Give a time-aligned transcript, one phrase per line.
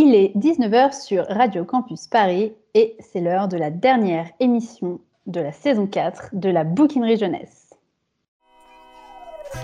[0.00, 5.40] Il est 19h sur Radio Campus Paris et c'est l'heure de la dernière émission de
[5.40, 7.74] la saison 4 de la bouquinerie jeunesse.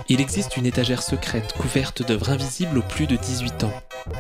[0.09, 3.71] Il existe une étagère secrète couverte d'œuvres invisibles aux plus de 18 ans.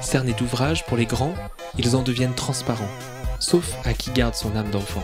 [0.03, 1.35] Cernés d'ouvrages pour les grands,
[1.78, 2.85] ils en deviennent transparents,
[3.40, 5.03] sauf à qui garde son âme d'enfant.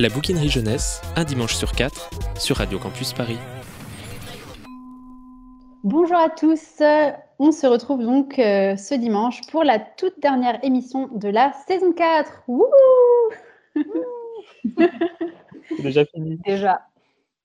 [0.00, 3.38] La bouquinerie jeunesse, un dimanche sur quatre, sur Radio Campus Paris.
[5.84, 6.82] Bonjour à tous,
[7.38, 11.92] on se retrouve donc euh, ce dimanche pour la toute dernière émission de la saison
[11.92, 12.42] 4.
[12.48, 12.66] Wouhou
[14.74, 16.38] C'est déjà fini.
[16.44, 16.82] Déjà.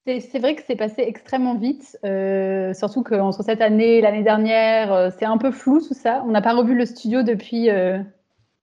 [0.06, 4.92] C'est vrai que c'est passé extrêmement vite, euh, surtout qu'entre cette année et l'année dernière,
[4.92, 6.24] euh, c'est un peu flou tout ça.
[6.26, 7.70] On n'a pas revu le studio depuis,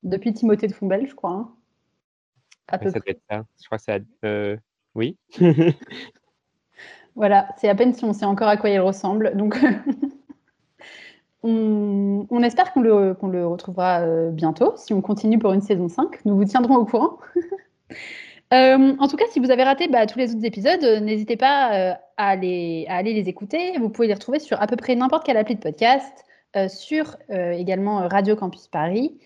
[0.02, 1.30] depuis Timothée de Fombelle, je crois.
[1.30, 1.50] Hein.
[2.68, 3.18] À peu ça près.
[3.30, 3.44] ça.
[3.58, 4.58] Je crois que c'est...
[4.94, 5.16] Oui.
[7.16, 9.36] Voilà, c'est à peine si on sait encore à quoi il ressemble.
[9.36, 9.58] Donc,
[11.42, 16.24] on, espère qu'on le, retrouvera euh, bientôt, si on continue pour une saison 5.
[16.24, 17.18] Nous vous tiendrons au courant.
[18.52, 21.36] Euh, en tout cas, si vous avez raté bah, tous les autres épisodes, euh, n'hésitez
[21.36, 23.78] pas à, aller, les écouter.
[23.78, 26.24] Vous pouvez les retrouver sur à peu près n'importe quelle appli de podcast,
[26.66, 29.16] sur également Radio Campus Paris.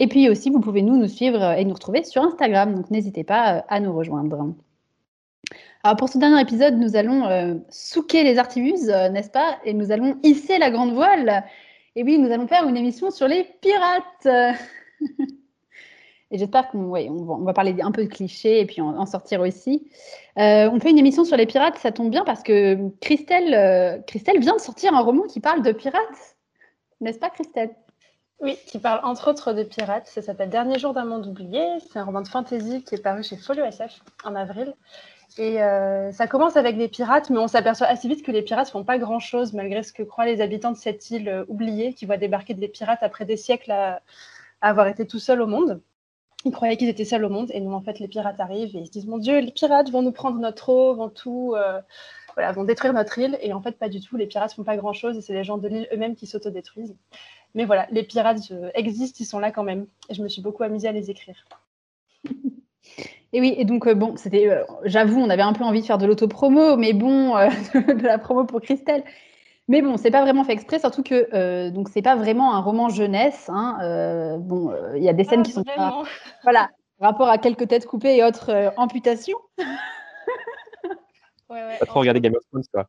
[0.00, 2.74] Et puis aussi, vous pouvez nous, nous suivre et nous retrouver sur Instagram.
[2.74, 4.52] Donc, n'hésitez pas à nous rejoindre.
[5.82, 9.56] Alors pour ce dernier épisode, nous allons souquer les artibuses, n'est-ce pas?
[9.64, 11.42] Et nous allons hisser la grande voile.
[11.96, 14.26] Et oui, nous allons faire une émission sur les pirates.
[16.30, 19.88] et j'espère qu'on on va, parler un peu de clichés et puis en, sortir aussi.
[20.38, 24.40] Euh, on fait une émission sur les pirates, ça tombe bien parce que Christelle, Christelle
[24.40, 26.36] vient de sortir un roman qui parle de pirates.
[27.00, 27.74] N'est-ce pas Christelle?
[28.40, 30.06] Oui, qui parle entre autres de pirates.
[30.06, 31.62] Ça s'appelle Dernier jour d'un monde oublié.
[31.80, 34.74] C'est un roman de fantasy qui est paru chez Folio SF en avril.
[35.36, 38.70] Et euh, ça commence avec des pirates, mais on s'aperçoit assez vite que les pirates
[38.70, 42.06] font pas grand-chose, malgré ce que croient les habitants de cette île euh, oubliée, qui
[42.06, 44.00] voient débarquer des pirates après des siècles à,
[44.60, 45.80] avoir été tout seuls au monde.
[46.44, 48.80] Ils croyaient qu'ils étaient seuls au monde, et non, en fait, les pirates arrivent et
[48.80, 51.80] ils se disent Mon Dieu, les pirates vont nous prendre notre eau, vont tout, euh,
[52.34, 53.36] voilà, vont détruire notre île.
[53.42, 54.16] Et en fait, pas du tout.
[54.16, 56.96] Les pirates font pas grand-chose, et c'est les gens de l'île eux-mêmes qui s'autodétruisent.
[57.54, 58.38] Mais voilà, les pirates
[58.74, 59.86] existent, ils sont là quand même.
[60.08, 61.44] Et je me suis beaucoup amusée à les écrire.
[63.34, 65.86] Et oui, et donc, euh, bon, c'était, euh, j'avoue, on avait un peu envie de
[65.86, 69.02] faire de l'auto-promo, mais bon, euh, de la promo pour Christelle.
[69.66, 72.90] Mais bon, c'est pas vraiment fait exprès, surtout que donc c'est pas vraiment un roman
[72.90, 73.48] jeunesse.
[73.48, 76.02] Hein, bon, il y a des scènes qui sont pas,
[76.42, 76.68] voilà,
[77.00, 79.38] rapport à quelques têtes coupées et autres amputations.
[81.50, 82.88] Ouais, ouais, pas trop regarder Game of Thrones, quoi.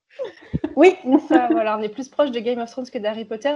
[0.77, 0.95] Oui.
[1.27, 3.53] Ça, voilà, on est plus proche de Game of Thrones que d'Harry Potter.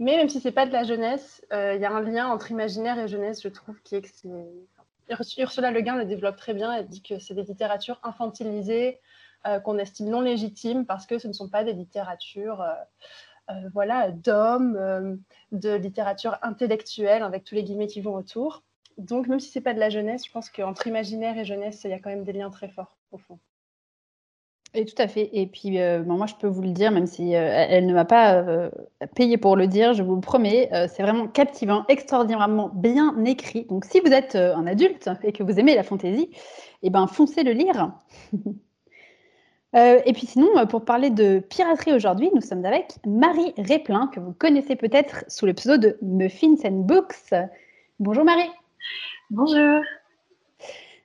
[0.00, 2.98] Mais même si c'est pas de la jeunesse, il y a un lien entre imaginaire
[2.98, 4.24] et jeunesse, je trouve, qui est,
[5.38, 6.72] Ursula Le Guin le développe très bien.
[6.72, 9.00] Elle dit que c'est des littératures infantilisées,
[9.46, 12.74] euh, qu'on estime non légitimes parce que ce ne sont pas des littératures euh,
[13.50, 15.18] euh, voilà, d'hommes,
[15.50, 18.62] de littérature intellectuelle, avec tous les guillemets qui vont autour.
[18.98, 21.82] Donc, même si ce n'est pas de la jeunesse, je pense qu'entre imaginaire et jeunesse,
[21.84, 23.38] il y a quand même des liens très forts, au fond.
[24.72, 25.30] Et tout à fait.
[25.32, 28.04] Et puis, euh, moi, je peux vous le dire, même si euh, elle ne m'a
[28.04, 28.70] pas euh,
[29.16, 33.64] payé pour le dire, je vous le promets, c'est vraiment captivant, extraordinairement bien écrit.
[33.64, 36.30] Donc, si vous êtes un adulte et que vous aimez la fantaisie,
[36.82, 37.92] eh ben, foncez le lire.
[39.74, 44.32] et puis, sinon, pour parler de piraterie aujourd'hui, nous sommes avec Marie Réplin, que vous
[44.32, 47.34] connaissez peut-être sous le pseudo de Muffins and Books.
[47.98, 48.50] Bonjour Marie.
[49.30, 49.82] Bonjour.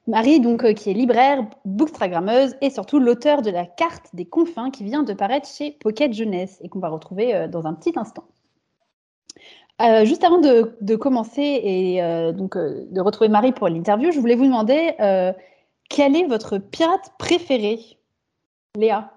[0.08, 4.70] Marie, donc, euh, qui est libraire, bookstagrammeuse et surtout l'auteur de la carte des confins
[4.70, 7.98] qui vient de paraître chez Pocket Jeunesse et qu'on va retrouver euh, dans un petit
[7.98, 8.26] instant.
[9.82, 12.00] Euh, juste avant de, commencer et
[12.32, 14.94] donc de retrouver Marie pour l'interview, je voulais vous demander
[15.90, 17.80] quel est votre pirate préféré,
[18.78, 19.15] Léa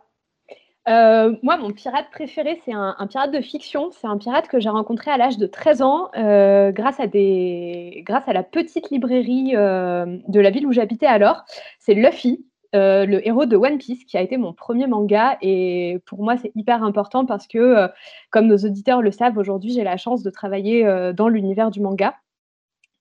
[0.89, 3.91] euh, moi, mon pirate préféré, c'est un, pirate de fiction.
[3.93, 8.43] C'est un pirate que j'ai rencontré à l'âge de 13 ans euh, grâce, à la
[8.43, 11.45] petite librairie euh, de la ville où j'habitais alors.
[11.79, 15.37] C'est Luffy, le héros de One Piece, qui a été mon premier manga.
[15.43, 17.89] Et pour moi, c'est hyper important parce que,
[18.31, 22.15] comme nos auditeurs le savent, aujourd'hui, j'ai la chance de travailler dans l'univers du manga.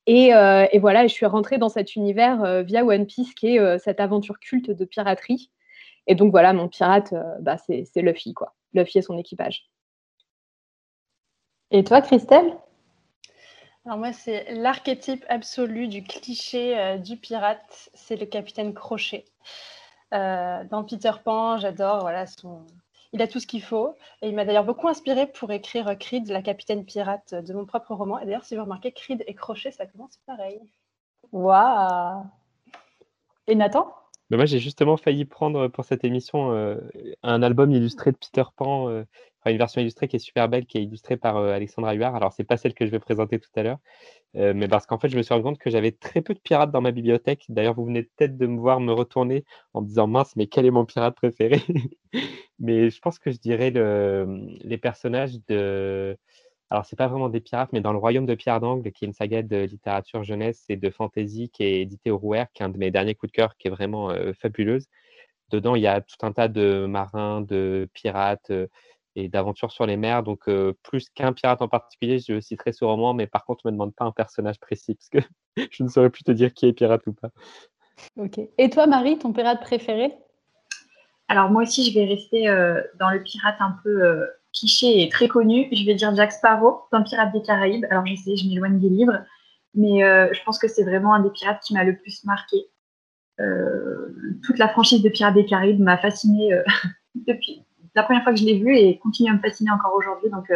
[0.07, 4.01] Et, et, voilà, je suis rentrée dans cet univers via One Piece, qui est cette
[4.01, 5.51] aventure culte de piraterie.
[6.07, 8.53] Et donc voilà, mon pirate, euh, bah, c'est Luffy, quoi.
[8.73, 9.69] Luffy et son équipage.
[11.69, 12.57] Et toi, Christelle?
[13.85, 19.25] Alors moi, c'est l'archétype absolu du cliché euh, du pirate, c'est le capitaine Crochet.
[20.13, 22.65] Euh, dans Peter Pan, j'adore, voilà, son...
[23.11, 23.95] il a tout ce qu'il faut.
[24.21, 27.93] Et il m'a d'ailleurs beaucoup inspiré pour écrire Creed, la capitaine pirate de mon propre
[27.93, 28.19] roman.
[28.19, 30.61] Et d'ailleurs, si vous remarquez, Creed et Crochet, ça commence pareil.
[31.33, 32.23] Waouh
[33.47, 33.93] Et Nathan?
[34.35, 36.75] Moi, j'ai justement failli prendre pour cette émission euh,
[37.23, 38.89] un album illustré de Peter Pan.
[38.89, 39.03] Euh,
[39.45, 42.13] une version illustrée qui est super belle, qui est illustrée par Alexandra Huard.
[42.17, 43.77] Alors, c'est pas celle que je vais présenter tout à l'heure,
[44.33, 46.69] mais parce qu'en fait, je me suis rendu compte que j'avais très peu de pirates
[46.69, 47.45] dans ma bibliothèque.
[47.47, 50.65] D'ailleurs, vous venez peut-être de me voir me retourner en me disant mince, mais quel
[50.65, 51.61] est mon pirate préféré?
[52.59, 56.17] Mais je pense que je dirais les personnages de
[56.69, 59.07] alors, c'est pas vraiment des pirates, mais dans Le Royaume de Pierre d'Angle, qui est
[59.07, 62.65] une saga de littérature jeunesse et de fantasy qui est édité au Rouer, qui est
[62.65, 64.87] un de mes derniers coups de cœur, qui est vraiment fabuleuse.
[65.49, 68.51] Dedans, il y a tout un tas de marins, de pirates
[69.15, 70.23] et d'aventures sur les mers.
[70.23, 70.49] Donc,
[70.83, 73.95] plus qu'un pirate en particulier, je citerai ce roman, mais par contre, ne me demande
[73.95, 75.29] pas un personnage précis, parce que
[75.71, 77.29] je ne saurais plus te dire qui est pirate ou pas.
[78.17, 78.41] Ok.
[78.57, 80.13] Et toi, Marie, ton pirate préféré?
[81.29, 82.47] Alors, moi aussi, je vais rester
[82.99, 85.67] dans le pirate un peu cliché et très connu.
[85.71, 87.85] Je vais dire Jack Sparrow dans Pirates des Caraïbes.
[87.89, 89.19] Alors je sais, je m'éloigne des livres,
[89.73, 92.67] mais euh, je pense que c'est vraiment un des pirates qui m'a le plus marqué.
[93.39, 96.63] Euh, toute la franchise de Pirates des Caraïbes m'a fascinée euh,
[97.15, 97.63] depuis
[97.95, 100.29] la première fois que je l'ai vu et continue à me fasciner encore aujourd'hui.
[100.29, 100.51] Donc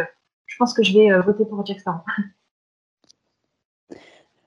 [0.46, 2.00] je pense que je vais voter pour Jack Sparrow.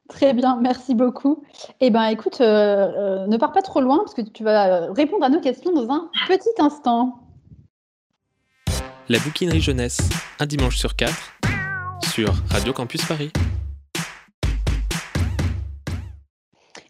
[0.07, 1.43] Très bien, merci beaucoup.
[1.81, 5.41] Eh bien, écoute, ne pars pas trop loin parce que tu vas répondre à nos
[5.41, 7.24] questions dans un petit instant.
[9.07, 9.99] La bouquinerie jeunesse,
[10.39, 11.37] un dimanche sur quatre,
[12.01, 13.31] sur Radio Campus Paris.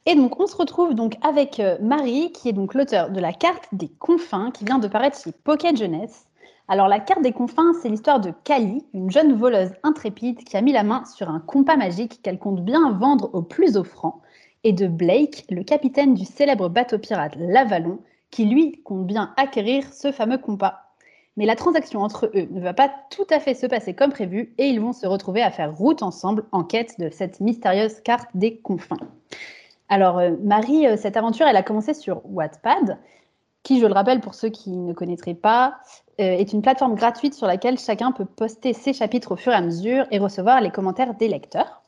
[0.05, 3.33] Et donc, on se retrouve donc avec euh, Marie, qui est donc l'auteur de la
[3.33, 6.27] carte des confins, qui vient de paraître chez Pocket Jeunesse.
[6.69, 10.61] Alors, la carte des confins, c'est l'histoire de Kali, une jeune voleuse intrépide qui a
[10.61, 14.21] mis la main sur un compas magique qu'elle compte bien vendre au plus offrant,
[14.63, 17.99] et de Blake, le capitaine du célèbre bateau pirate L'Avalon,
[18.31, 20.84] qui lui compte bien acquérir ce fameux compas.
[21.37, 24.53] Mais la transaction entre eux ne va pas tout à fait se passer comme prévu
[24.57, 28.29] et ils vont se retrouver à faire route ensemble en quête de cette mystérieuse carte
[28.35, 28.97] des confins.
[29.89, 32.97] Alors euh, Marie, euh, cette aventure, elle a commencé sur Wattpad,
[33.63, 35.75] qui, je le rappelle pour ceux qui ne connaîtraient pas,
[36.19, 39.55] euh, est une plateforme gratuite sur laquelle chacun peut poster ses chapitres au fur et
[39.55, 41.81] à mesure et recevoir les commentaires des lecteurs.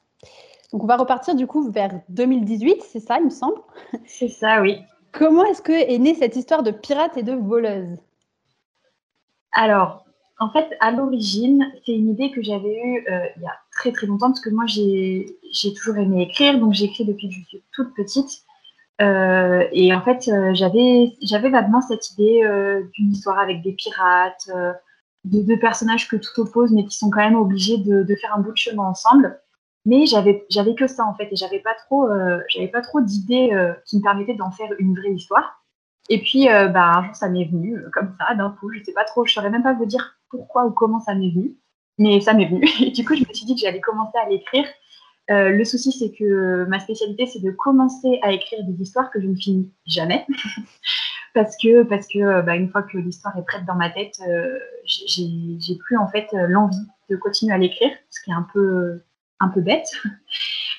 [0.74, 3.62] Donc on va repartir du coup vers 2018, c'est ça, il me semble?
[4.06, 4.82] C'est ça, oui.
[5.14, 7.98] Comment est-ce que est née cette histoire de pirates et de voleuses?
[9.58, 10.06] Alors,
[10.40, 13.92] en fait, à l'origine, c'est une idée que j'avais eue euh, il y a très
[13.92, 15.26] très longtemps, parce que moi, j'ai
[15.76, 18.44] toujours aimé écrire, donc j'écris depuis que je suis toute petite.
[19.02, 22.44] Euh, et en fait, euh, j'avais vaguement cette idée
[22.94, 24.48] d'une histoire avec des pirates,
[25.26, 28.40] de deux personnages que tout oppose, mais qui sont quand même obligés de, faire un
[28.40, 29.40] bout de chemin ensemble.
[29.88, 31.74] Mais j'avais que ça en fait, et j'avais pas
[32.72, 33.50] pas trop d'idées
[33.88, 35.64] qui me permettaient d'en faire une vraie histoire.
[36.10, 38.72] Et puis, euh, bah, un jour, ça m'est venu euh, comme ça, d'un coup.
[38.74, 41.32] Je sais pas trop, je saurais même pas vous dire pourquoi ou comment ça m'est
[41.32, 41.56] venu,
[41.98, 42.68] mais ça m'est venu.
[42.82, 44.66] Et du coup, je me suis dit que j'allais commencer à l'écrire.
[45.30, 49.20] Euh, le souci, c'est que ma spécialité, c'est de commencer à écrire des histoires que
[49.20, 50.26] je ne finis jamais.
[51.34, 54.18] parce que, parce que bah, une fois que l'histoire est prête dans ma tête,
[54.86, 56.78] j'ai plus en fait l'envie
[57.10, 59.02] de continuer à l'écrire, ce qui est un peu,
[59.42, 59.90] un peu bête.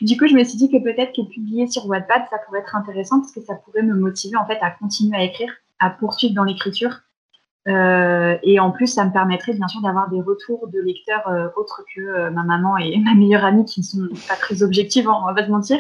[0.01, 2.77] Du coup, je me suis dit que peut-être que publier sur Wattpad, ça pourrait être
[2.77, 6.35] intéressant parce que ça pourrait me motiver en fait à continuer à écrire, à poursuivre
[6.35, 7.01] dans l'écriture.
[7.69, 11.49] Euh, et en plus, ça me permettrait bien sûr d'avoir des retours de lecteurs euh,
[11.57, 15.09] autres que euh, ma maman et ma meilleure amie qui ne sont pas très objectives,
[15.09, 15.79] on va pas se mentir.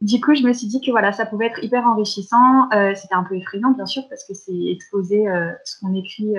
[0.00, 2.68] Du coup, je me suis dit que voilà, ça pouvait être hyper enrichissant.
[2.94, 5.26] C'était un peu effrayant, bien sûr, parce que c'est exposer
[5.64, 6.34] ce qu'on écrit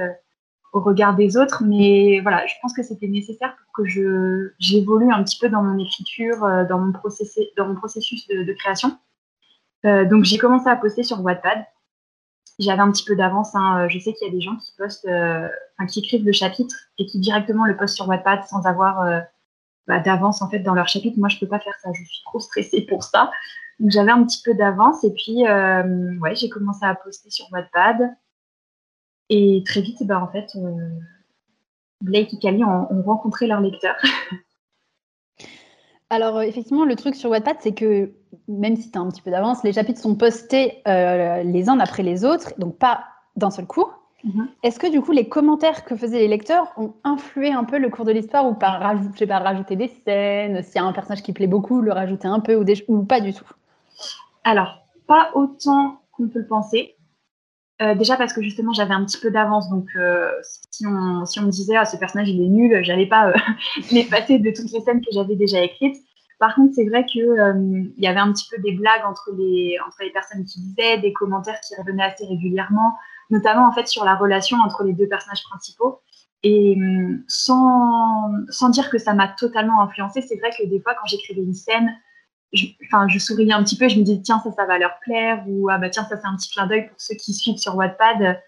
[0.71, 1.63] au regard des autres.
[1.65, 5.63] Mais voilà, je pense que c'était nécessaire pour que je, j'évolue un petit peu dans
[5.63, 8.97] mon écriture, euh, dans mon, processus, dans mon processus de, création.
[9.85, 11.65] Euh, donc j'ai commencé à poster sur Wattpad.
[12.59, 13.55] J'avais un petit peu d'avance.
[13.55, 13.87] Hein.
[13.89, 16.75] Je sais qu'il y a des gens qui postent, euh, enfin, qui écrivent le chapitre
[16.99, 19.23] et qui directement le postent sur Wattpad sans avoir
[19.87, 21.17] bah, d'avance en fait dans leur chapitre.
[21.17, 21.89] Moi, je peux pas faire ça.
[21.93, 23.31] Je suis trop stressée pour ça.
[23.79, 25.43] Donc j'avais un petit peu d'avance et puis
[26.21, 28.11] ouais, j'ai commencé à poster sur Wattpad.
[29.33, 30.89] Et très vite, bah, en fait, euh,
[32.01, 33.95] Blake et Kali ont, rencontré leur lecteur.
[36.09, 38.11] Alors, euh, effectivement, le truc sur Wattpad, c'est que
[38.49, 41.79] même si tu as un petit peu d'avance, les chapitres sont postés euh, les uns
[41.79, 43.05] après les autres, donc pas
[43.37, 43.85] d'un seul coup.
[44.25, 44.49] Mhm.
[44.63, 47.89] Est-ce que du coup, les commentaires que faisaient les lecteurs ont influé un peu le
[47.89, 51.23] cours de l'histoire ou par rajouter, pas, rajouter des scènes S'il y a un personnage
[51.23, 53.49] qui plaît beaucoup, le rajouter un peu ou, ou pas du tout?
[54.43, 56.97] Alors, pas autant qu'on peut le penser.
[57.81, 60.29] Euh, déjà parce que justement j'avais un petit peu d'avance, donc euh,
[60.69, 63.33] si, on, me disait ah, ce personnage il est nul, j'allais pas euh,
[63.91, 65.97] m'effacer de toutes les scènes que j'avais déjà écrites.
[66.37, 67.23] Par contre, c'est vrai qu'il
[67.97, 69.77] il y avait un petit peu des blagues entre les,
[70.11, 72.95] personnes qui disaient, des commentaires qui revenaient assez régulièrement,
[73.29, 76.01] notamment en fait sur la relation entre les deux personnages principaux.
[76.43, 76.75] Et
[77.27, 81.43] sans, sans dire que ça m'a totalement influencé, c'est vrai que des fois quand j'écrivais
[81.43, 81.91] une scène,
[82.53, 84.99] je, enfin, je souriais un petit peu, je me disais, tiens, ça, ça va leur
[85.01, 87.57] plaire, ou ah bah tiens, ça, c'est un petit clin d'œil pour ceux qui suivent
[87.57, 88.39] sur Wattpad.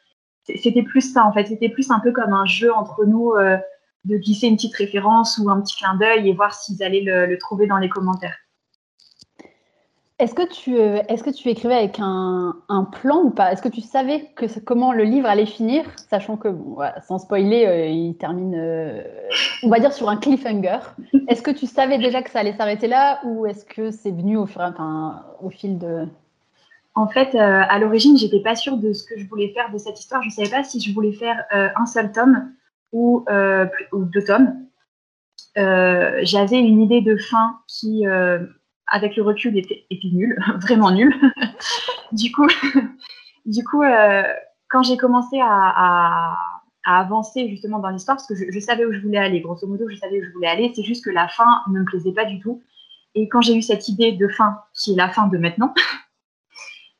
[0.45, 1.45] c'était plus ça en fait.
[1.45, 3.33] C'était plus un peu comme un jeu entre nous
[4.05, 7.37] de glisser une petite référence ou un petit clin d'œil et voir s'ils allaient le,
[7.37, 8.37] trouver dans les commentaires.
[10.19, 12.55] Est-ce que, tu, est que tu écrivais avec un,
[12.91, 13.51] plan ou pas?
[13.51, 16.49] Est-ce que tu savais que, comment le livre allait finir, sachant que,
[17.07, 19.03] sans spoiler, il termine,
[19.63, 20.79] on va dire, sur un cliffhanger.
[21.27, 24.37] Est-ce que tu savais déjà que ça allait s'arrêter là ou est-ce que c'est venu
[24.37, 26.07] au, fur, enfin, au fil de...
[26.95, 29.77] En fait, euh, à l'origine, j'étais pas sûre de ce que je voulais faire de
[29.77, 30.21] cette histoire.
[30.21, 32.51] Je savais pas si je voulais faire euh, un seul tome
[32.93, 34.53] euh, ou deux tomes.
[35.55, 38.05] J'avais une idée de fin qui,
[38.93, 41.13] avec le recul, était, était nulle, vraiment nulle.
[42.13, 42.47] du coup,
[43.45, 43.83] du coup
[44.69, 46.37] quand j'ai commencé à,
[46.85, 49.67] à, avancer justement dans l'histoire, parce que je, je, savais où je voulais aller, grosso
[49.67, 52.11] modo, je savais où je voulais aller, c'est juste que la fin ne me plaisait
[52.11, 52.61] pas du tout.
[53.15, 55.73] Et quand j'ai eu cette idée de fin, qui est la fin de maintenant,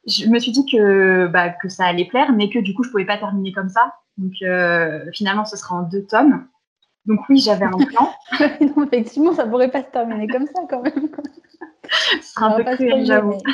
[0.08, 2.90] je me suis dit que, bah, que ça allait plaire, mais que du coup, je
[2.90, 3.94] pouvais pas terminer comme ça.
[4.18, 6.46] Donc, euh, finalement, ce sera en deux tomes.
[7.06, 8.14] Donc, oui, j'avais un plan.
[8.62, 11.10] non, effectivement, ça pourrait pas se terminer comme ça quand même.
[12.38, 13.38] un peu cruel, j'avoue.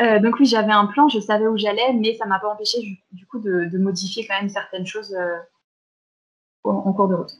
[0.00, 2.78] Euh, donc, oui, j'avais un plan, je savais où j'allais, mais ça m'a pas empêché
[3.12, 5.38] du, coup de, modifier quand même certaines choses euh,
[6.64, 7.32] en cours de route.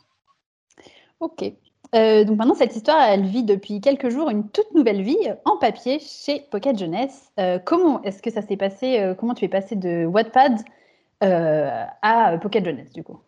[1.20, 1.52] Ok.
[1.94, 5.58] Euh, donc maintenant, cette histoire, elle vit depuis quelques jours une toute nouvelle vie en
[5.58, 7.30] papier chez Pocket Jeunesse.
[7.66, 10.58] Comment est-ce que ça s'est passé Comment tu es passé de Wattpad
[11.20, 13.20] à Pocket Jeunesse, du coup?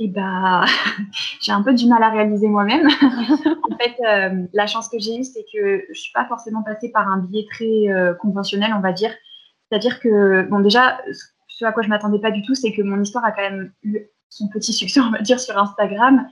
[0.00, 0.64] Eh bah,
[1.40, 2.86] j'ai un peu du mal à réaliser moi-même.
[3.70, 7.08] en fait, la chance que j'ai eue, c'est que je suis pas forcément passée par
[7.08, 7.88] un biais très
[8.20, 9.10] conventionnel, on va dire.
[9.68, 10.98] C'est-à-dire que, bon, déjà,
[11.48, 13.72] ce à quoi je m'attendais pas du tout, c'est que mon histoire a quand même
[13.82, 16.26] eu son petit succès, on va dire, sur Instagram.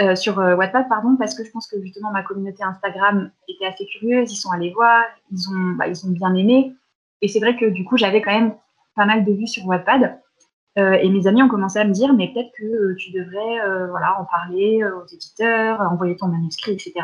[0.00, 3.66] Euh, sur euh, Wattpad, pardon, parce que je pense que justement ma communauté Instagram était
[3.66, 6.74] assez curieuse, ils sont allés voir, ils ont, bah, ils ont bien aimé.
[7.20, 8.54] Et c'est vrai que du coup, j'avais quand même
[8.96, 10.18] pas mal de vues sur Wattpad.
[10.78, 14.18] Euh, et mes amis ont commencé à me dire, mais peut-être que tu devrais voilà,
[14.20, 16.94] en parler aux éditeurs, envoyer ton manuscrit, etc.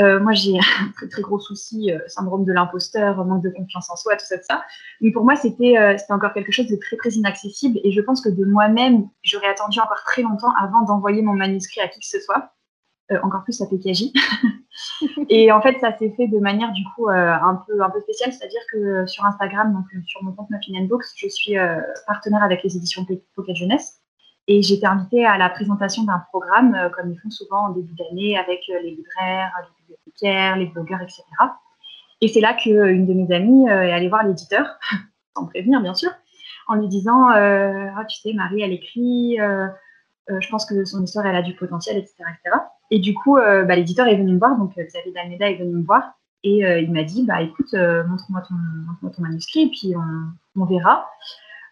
[0.00, 3.90] Euh, moi, j'ai un très, très gros souci, euh, syndrome de l'imposteur, manque de confiance
[3.90, 4.62] en soi, tout ça, tout ça.
[5.00, 7.80] Mais pour moi, c'était euh, encore quelque chose de très, très inaccessible.
[7.82, 11.80] Et je pense que de moi-même, j'aurais attendu encore très longtemps avant d'envoyer mon manuscrit
[11.80, 12.52] à qui que ce soit.
[13.10, 14.12] Euh, encore plus à PKJ.
[15.28, 18.32] et en fait, ça s'est fait de manière, du coup, un, peu, un peu spéciale.
[18.32, 21.54] C'est-à-dire que sur Instagram, donc sur mon compte Muffin Books, je suis
[22.06, 24.00] partenaire avec les éditions Pocket Jeunesse.
[24.50, 28.38] Et été invitée à la présentation d'un programme, comme ils font souvent en début d'année,
[28.38, 29.52] avec les libraires,
[30.22, 31.22] les blogueurs, etc.
[32.20, 34.66] Et c'est là qu'une de mes amies euh, est allée voir l'éditeur,
[35.36, 36.10] sans prévenir bien sûr,
[36.66, 39.68] en lui disant euh, ah, Tu sais, Marie, elle écrit, euh,
[40.28, 42.16] je pense que son histoire, elle a du potentiel, etc.
[42.90, 45.84] Et du coup, bah, l'éditeur est venu me voir, donc Xavier Dalmeda est venu me
[45.84, 46.02] voir,
[46.44, 49.94] et il m'a dit bah, Écoute, montre-moi ton, manuscrit, et puis
[50.56, 51.06] on, verra.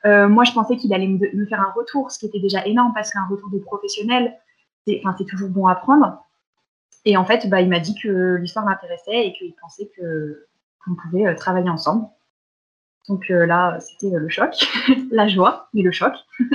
[0.04, 3.12] moi, je pensais qu'il allait me, faire un retour, ce qui était déjà énorme, parce
[3.12, 4.34] qu'un retour de professionnel,
[4.86, 6.22] c'est toujours bon à prendre.
[7.06, 11.26] Et en fait, bah, il m'a dit que l'histoire m'intéressait et qu'il pensait qu'on pouvait
[11.26, 12.08] euh, travailler ensemble.
[13.08, 14.52] Donc euh, là, c'était euh, le choc,
[15.12, 16.12] la joie, mais le choc.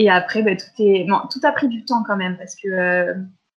[0.00, 1.06] et après, bah, tout, est...
[1.30, 3.14] tout a pris du temps quand même parce que,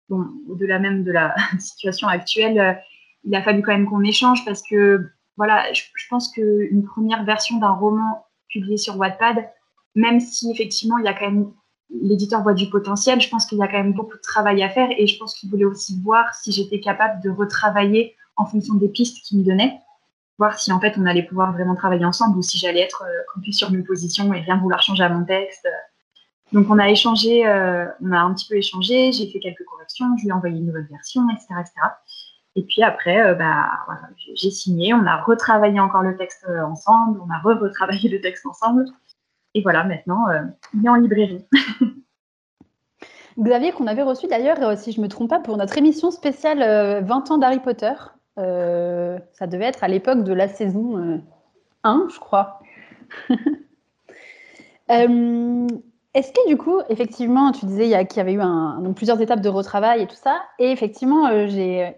[0.08, 2.80] bon, au-delà même de la situation actuelle,
[3.24, 5.06] il a fallu quand même qu'on échange parce que,
[5.36, 9.50] voilà, je, je pense qu'une première version d'un roman publié sur Wattpad,
[9.94, 11.52] même si effectivement il y a quand même
[11.90, 13.20] l'éditeur voit du potentiel.
[13.20, 15.34] Je pense qu'il y a quand même beaucoup de travail à faire et je pense
[15.34, 19.44] qu'il voulait aussi voir si j'étais capable de retravailler en fonction des pistes qu'il me
[19.44, 19.78] donnait,
[20.38, 23.52] voir si en fait on allait pouvoir vraiment travailler ensemble ou si j'allais être euh,
[23.52, 25.68] sur mes positions et rien vouloir changer à mon texte.
[26.52, 30.06] Donc on a échangé, euh, on a un petit peu échangé, j'ai fait quelques corrections,
[30.16, 31.54] je lui ai envoyé une nouvelle version, etc.
[32.56, 33.70] Et puis après, euh, bah,
[34.34, 38.46] j'ai signé, on a retravaillé encore le texte euh, ensemble, on a re-retravaillé le texte
[38.46, 38.84] ensemble.
[39.54, 40.26] Et voilà, maintenant,
[40.74, 41.44] il est en librairie.
[43.38, 46.58] Xavier, qu'on avait reçu d'ailleurs, si je ne me trompe pas, pour notre émission spéciale
[46.58, 47.94] 20 euh, ans d'Harry Potter.
[48.36, 51.22] ça devait être à l'époque de la saison
[51.84, 52.60] 1, je crois.
[56.12, 58.38] Est-ce que du coup, effectivement, tu disais qu'il y avait eu
[58.82, 61.30] donc, plusieurs étapes de retravail et tout ça, et effectivement,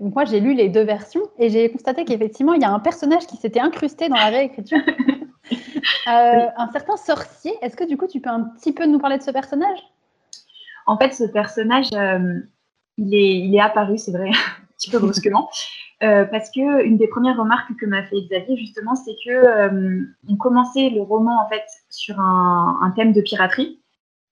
[0.01, 3.27] moi j'ai lu les deux versions et j'ai constaté qu'effectivement il y a un personnage
[3.27, 4.79] qui s'était incrusté dans la réécriture.
[6.09, 7.53] Euh, un certain sorcier.
[7.63, 9.79] Est-ce que du coup, tu peux un petit peu nous parler de ce personnage?
[10.87, 12.41] En fait, ce personnage, euh,
[12.99, 15.49] il, est, il est apparu, c'est vrai, un petit peu brusquement.
[16.03, 20.37] Euh, parce que une des premières remarques que m'a fait Xavier justement, c'est que on
[20.37, 23.81] commençait le roman en fait sur un, thème de piraterie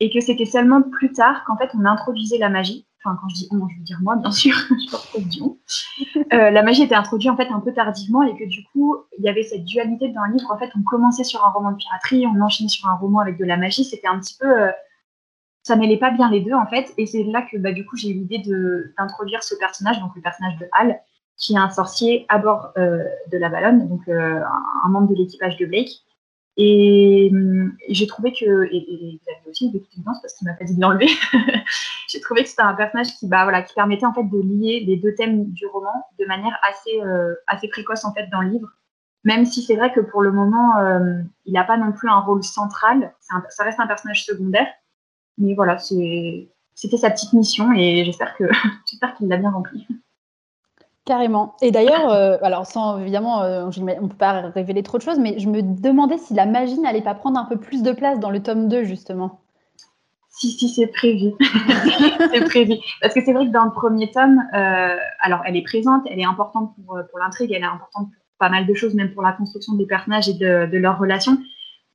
[0.01, 3.35] et que c'était seulement plus tard qu'en fait on introduisait la magie enfin quand je
[3.35, 5.59] dis on, je veux dire moi bien sûr, je porte du on.
[6.33, 9.25] Euh, la magie était introduite en fait un peu tardivement et que du coup il
[9.25, 10.51] y avait cette dualité dans le livre.
[10.51, 13.39] En fait, on commençait sur un roman de piraterie, on enchaînait sur un roman avec
[13.39, 13.85] de la magie.
[13.85, 14.71] C'était un petit peu, euh,
[15.63, 16.93] ça mêlait pas bien les deux en fait.
[16.99, 18.43] Et c'est là que bah, du coup j'ai eu l'idée
[18.97, 21.01] d'introduire ce personnage, donc le personnage de Hal,
[21.37, 25.57] qui est un sorcier à bord euh, de la ballonne, donc un membre de l'équipage
[25.57, 25.91] de Blake.
[26.63, 27.33] Et,
[27.89, 31.09] j'ai trouvé que, et, et, aussi de toute évidence parce qu'il m'a fait de l'enlever,
[32.09, 34.85] j'ai trouvé que c'était un personnage qui, bah, voilà, qui permettait en fait de lier
[34.87, 38.51] les deux thèmes du roman de manière assez, euh, assez précoce en fait dans le
[38.51, 38.69] livre.
[39.25, 42.21] Même si c'est vrai que pour le moment, euh, il n'a pas non plus un
[42.21, 44.67] rôle central, ça reste un personnage secondaire.
[45.39, 48.37] Mais voilà, c'était sa petite mission et j'espère
[49.17, 49.87] qu'il l'a bien rempli.
[51.07, 51.57] Carrément.
[51.63, 55.19] Et d'ailleurs, euh, alors sans évidemment, euh, on ne peut pas révéler trop de choses,
[55.19, 58.21] mais je me demandais si la magie n'allait pas prendre un peu plus de place
[58.21, 59.41] dans le tome 2, justement.
[60.29, 61.33] Si, si, c'est prévu.
[62.33, 62.75] c'est prévu.
[63.01, 66.21] Parce que c'est vrai que dans le premier tome, euh, alors elle est présente, elle
[66.21, 69.23] est importante pour, pour l'intrigue, elle est importante pour pas mal de choses, même pour
[69.23, 71.39] la construction des personnages et de, de leurs relations.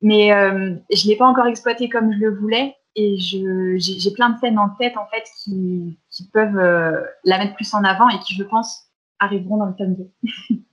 [0.02, 2.74] Mais je ne l'ai pas encore exploité comme je le voulais.
[2.96, 6.60] Et j'ai plein de scènes en tête, en fait, qui, qui peuvent
[7.24, 8.85] la mettre plus en avant et qui, je pense,
[9.18, 10.10] arriveront dans le tome 2.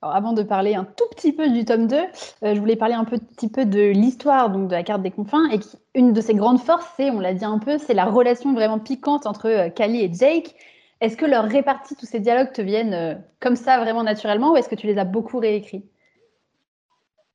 [0.00, 2.94] Alors, avant de parler un tout petit peu du tome 2, euh, je voulais parler
[2.94, 5.50] un petit peu de l'histoire donc de la carte des confins.
[5.50, 5.58] Et
[5.94, 8.78] une de ses grandes forces, c'est, on l'a dit un peu, c'est la relation vraiment
[8.78, 10.54] piquante entre euh, Callie et Jake.
[11.00, 14.56] Est-ce que leur répartie, tous ces dialogues te viennent euh, comme ça vraiment naturellement ou
[14.56, 15.84] est-ce que tu les as beaucoup réécrits?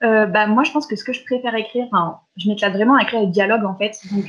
[0.02, 1.88] Bah, Moi, je pense que ce que je préfère écrire,
[2.36, 3.98] je m'éclate vraiment à écrire les dialogues en fait.
[4.12, 4.26] Donc,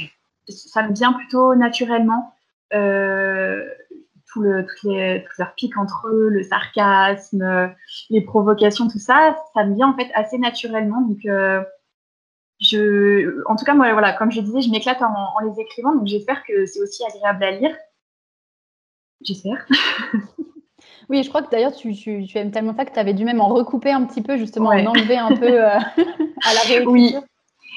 [0.48, 2.32] ça me vient plutôt naturellement
[4.34, 7.72] tout le, toutes, les, leurs pics entre eux, le sarcasme,
[8.10, 11.00] les provocations, tout ça, ça me vient en fait assez naturellement.
[11.02, 11.62] Donc, euh,
[12.60, 16.06] je, en tout cas, moi, voilà, comme je disais, je m'éclate en, les écrivant, donc
[16.06, 17.76] j'espère que c'est aussi agréable à lire.
[19.22, 19.66] J'espère.
[21.10, 23.40] Oui, je crois que d'ailleurs, tu, tu, aimes tellement ça que tu avais dû même
[23.40, 26.90] en recouper un petit peu, justement, en enlever un peu euh, à la réécriture.
[26.90, 27.14] Oui,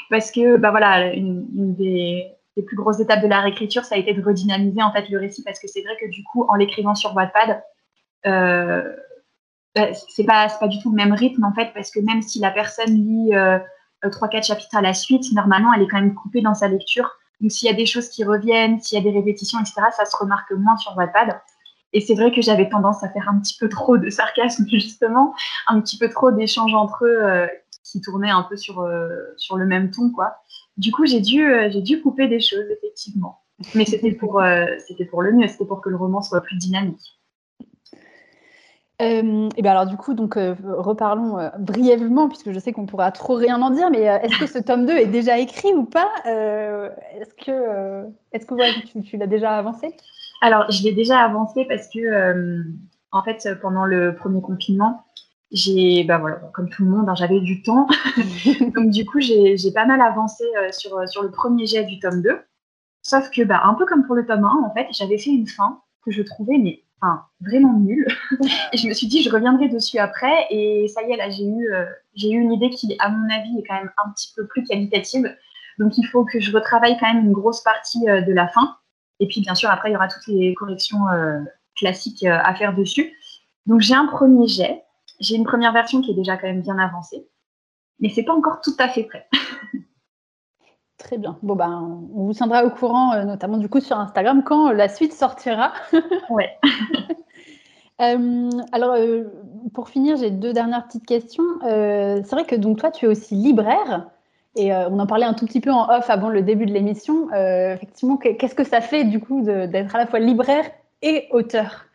[0.10, 3.98] parce que, bah voilà, une des, les plus grosses étapes de la réécriture, ça a
[3.98, 6.56] été de redynamiser en fait le récit parce que c'est vrai que du coup, en
[6.56, 7.64] l'écrivant sur Wattpad,
[8.26, 8.96] euh,
[9.76, 12.40] bah, c'est pas pas du tout le même rythme en fait parce que même si
[12.40, 13.60] la personne lit euh,
[14.12, 17.10] trois quatre chapitres à la suite, normalement, elle est quand même coupée dans sa lecture.
[17.40, 20.06] Donc s'il y a des choses qui reviennent, s'il y a des répétitions, etc., ça
[20.06, 21.40] se remarque moins sur Wattpad.
[21.94, 25.36] Et c'est vrai que j'avais tendance à faire un petit peu trop de sarcasme, justement,
[25.68, 27.48] un petit peu trop d'échanges entre eux euh,
[27.84, 30.38] qui tournaient un peu sur, euh, sur le même ton, quoi.
[30.78, 33.42] Du coup, j'ai dû, euh, j'ai dû couper des choses, effectivement.
[33.74, 36.58] Mais c'était pour, euh, c'était pour le mieux, c'était pour que le roman soit plus
[36.58, 37.20] dynamique.
[39.00, 43.36] Euh, et bien alors du coup, donc reparlons brièvement, puisque je sais qu'on pourra trop
[43.36, 46.10] rien en dire, mais est-ce que ce tome 2 est déjà écrit ou pas?
[46.26, 49.96] Est-ce que, est-ce que tu, tu l'as déjà avancé?
[50.42, 52.64] Alors, je l'ai déjà avancé parce que,
[53.12, 55.04] en fait, pendant le premier confinement,
[55.52, 57.88] j'ai, bah voilà, comme tout le monde, hein, j'avais du temps.
[58.76, 62.00] Donc, du coup, j'ai pas mal avancé euh, sur, euh, sur le premier jet du
[62.00, 62.40] tome 2.
[63.02, 65.48] Sauf que, bah, un peu comme pour le tome 1, en fait, j'avais fait une
[65.48, 68.08] fin que je trouvais, mais enfin, vraiment nulle.
[68.74, 70.48] et je me suis dit, je reviendrai dessus après.
[70.50, 73.30] Et ça y est, là, j'ai eu, euh, j'ai eu une idée qui, à mon
[73.30, 75.34] avis, est quand même un petit peu plus qualitative.
[75.80, 78.76] Donc, il faut que je retravaille quand même une grosse partie de la fin.
[79.20, 81.02] Et puis, bien sûr, après, il y aura toutes les corrections
[81.76, 83.14] classiques à faire dessus.
[83.68, 84.84] Donc, j'ai un premier jet
[85.20, 87.28] j'ai une première version qui est déjà quand même bien avancée,
[88.00, 89.28] mais c'est pas encore tout à fait prêt.
[90.98, 91.38] Très bien.
[91.44, 94.90] Bon ben, on vous tiendra au courant, euh, notamment du coup sur Instagram, quand la
[94.90, 95.74] suite sortira.
[96.30, 96.58] ouais.
[98.00, 99.24] Euh, alors, euh,
[99.74, 101.44] pour finir, j'ai deux dernières petites questions.
[101.64, 104.12] c'est vrai que donc toi, tu es aussi libraire.
[104.56, 107.34] Et on en parlait un tout petit peu en off avant le début de l'émission.
[107.34, 110.66] effectivement, qu'est-ce que ça fait du coup d'être à la fois libraire
[111.02, 111.88] et auteur?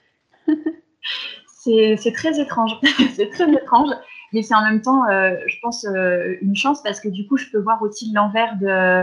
[1.63, 2.77] C'est très étrange.
[3.15, 3.91] c'est très étrange,
[4.33, 7.37] mais c'est en même temps, euh, je pense, euh, une chance parce que du coup,
[7.37, 9.03] je peux voir aussi l'envers de,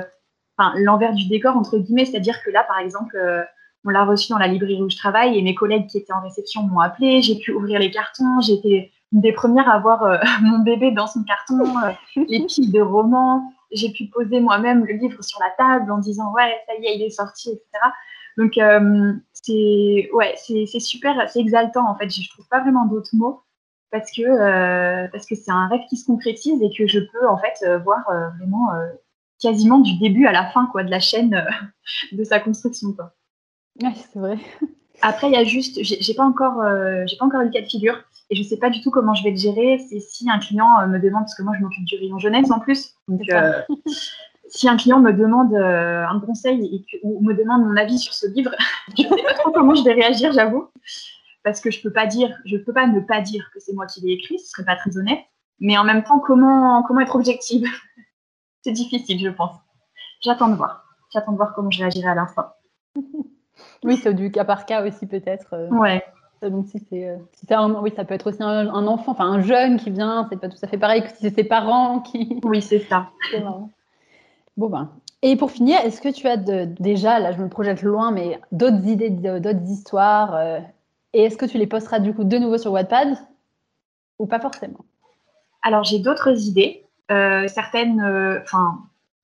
[0.58, 3.44] enfin, l'envers du décor entre guillemets, c'est-à-dire que là, par exemple, euh,
[3.86, 6.22] on l'a reçu dans la librairie où je travaille et mes collègues qui étaient en
[6.22, 7.22] réception m'ont appelé.
[7.22, 8.42] J'ai pu ouvrir les cartons.
[8.42, 11.58] J'étais une des premières à voir mon bébé dans son carton,
[12.16, 13.54] les piles de romans.
[13.72, 16.96] J'ai pu poser moi-même le livre sur la table en disant ouais, ça y est,
[16.98, 17.68] il est sorti, etc.
[18.38, 18.58] Donc,
[19.50, 22.10] c'est ouais, c'est super, c'est exaltant en fait.
[22.10, 23.42] Je trouve pas vraiment d'autres mots
[23.92, 27.28] parce que euh, parce que c'est un rêve qui se concrétise et que je peux
[27.28, 28.04] en fait euh, voir
[28.38, 28.70] vraiment
[29.42, 31.46] quasiment du début à la fin quoi de la chaîne
[32.12, 33.14] de sa construction quoi.
[33.82, 34.38] Ouais, c'est vrai.
[35.02, 36.62] Après, il y a juste, j'ai pas encore,
[37.08, 39.14] j'ai pas encore eu le cas de figure et je sais pas du tout comment
[39.14, 39.80] je vais le gérer.
[39.90, 42.60] C'est si un client me demande parce que moi je m'occupe du rayon jeunesse en
[42.60, 43.22] plus, donc
[44.50, 48.52] si un client me demande un conseil ou me demande mon avis sur ce livre,
[48.98, 50.70] je ne sais pas trop comment je vais réagir, j'avoue,
[51.44, 53.86] parce que je peux pas dire, je peux pas ne pas dire que c'est moi
[53.86, 55.20] qui l'ai écrit, ce serait pas très honnête.
[55.60, 57.66] Mais en même temps, comment comment être objective?
[58.62, 59.56] C'est difficile, je pense.
[60.22, 60.84] J'attends de voir.
[61.14, 62.48] J'attends de voir comment je réagirai à l'instant.
[63.86, 65.70] oui, c'est du cas par cas aussi peut-être.
[65.72, 66.04] Ouais.
[66.42, 67.18] Donc si c'est,
[67.82, 70.58] oui, ça peut être aussi un, enfant, enfin un jeune qui vient, c'est pas tout
[70.62, 72.42] à fait pareil que si c'est ses parents qui.
[72.44, 73.10] Oui, c'est ça.
[74.68, 74.90] Ben.
[75.22, 78.86] Et pour finir, est-ce que tu as déjà, là je me projette loin, mais d'autres
[78.86, 80.60] idées, d'autres histoires, euh,
[81.14, 83.18] et est-ce que tu les posteras du coup de nouveau sur Wattpad
[84.18, 84.86] ou pas forcément?
[85.62, 88.40] Alors j'ai d'autres idées, euh, certaines, euh,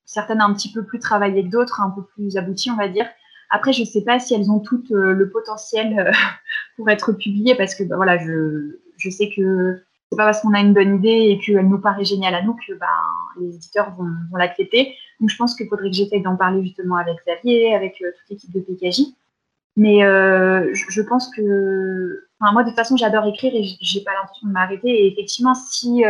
[0.03, 3.07] certaines un petit peu plus travaillées que d'autres, un peu plus abouties, on va dire.
[3.49, 6.11] Après, je ne sais pas si elles ont toutes le potentiel
[6.75, 10.59] pour être publiées parce que bah, voilà, je, sais que c'est pas parce qu'on a
[10.59, 12.87] une bonne idée et qu'elle nous paraît géniale à nous que bah,
[13.39, 14.93] les éditeurs vont, vont l'accepter.
[15.19, 18.29] Donc, je pense qu'il faudrait que j'essaye d'en parler justement avec Xavier, avec euh, toute
[18.29, 19.13] l'équipe de PKJ.
[19.77, 24.47] Mais je, je, pense que, moi, de toute façon, j'adore écrire et j'ai pas l'intention
[24.47, 24.87] de m'arrêter.
[24.87, 26.01] Et effectivement, si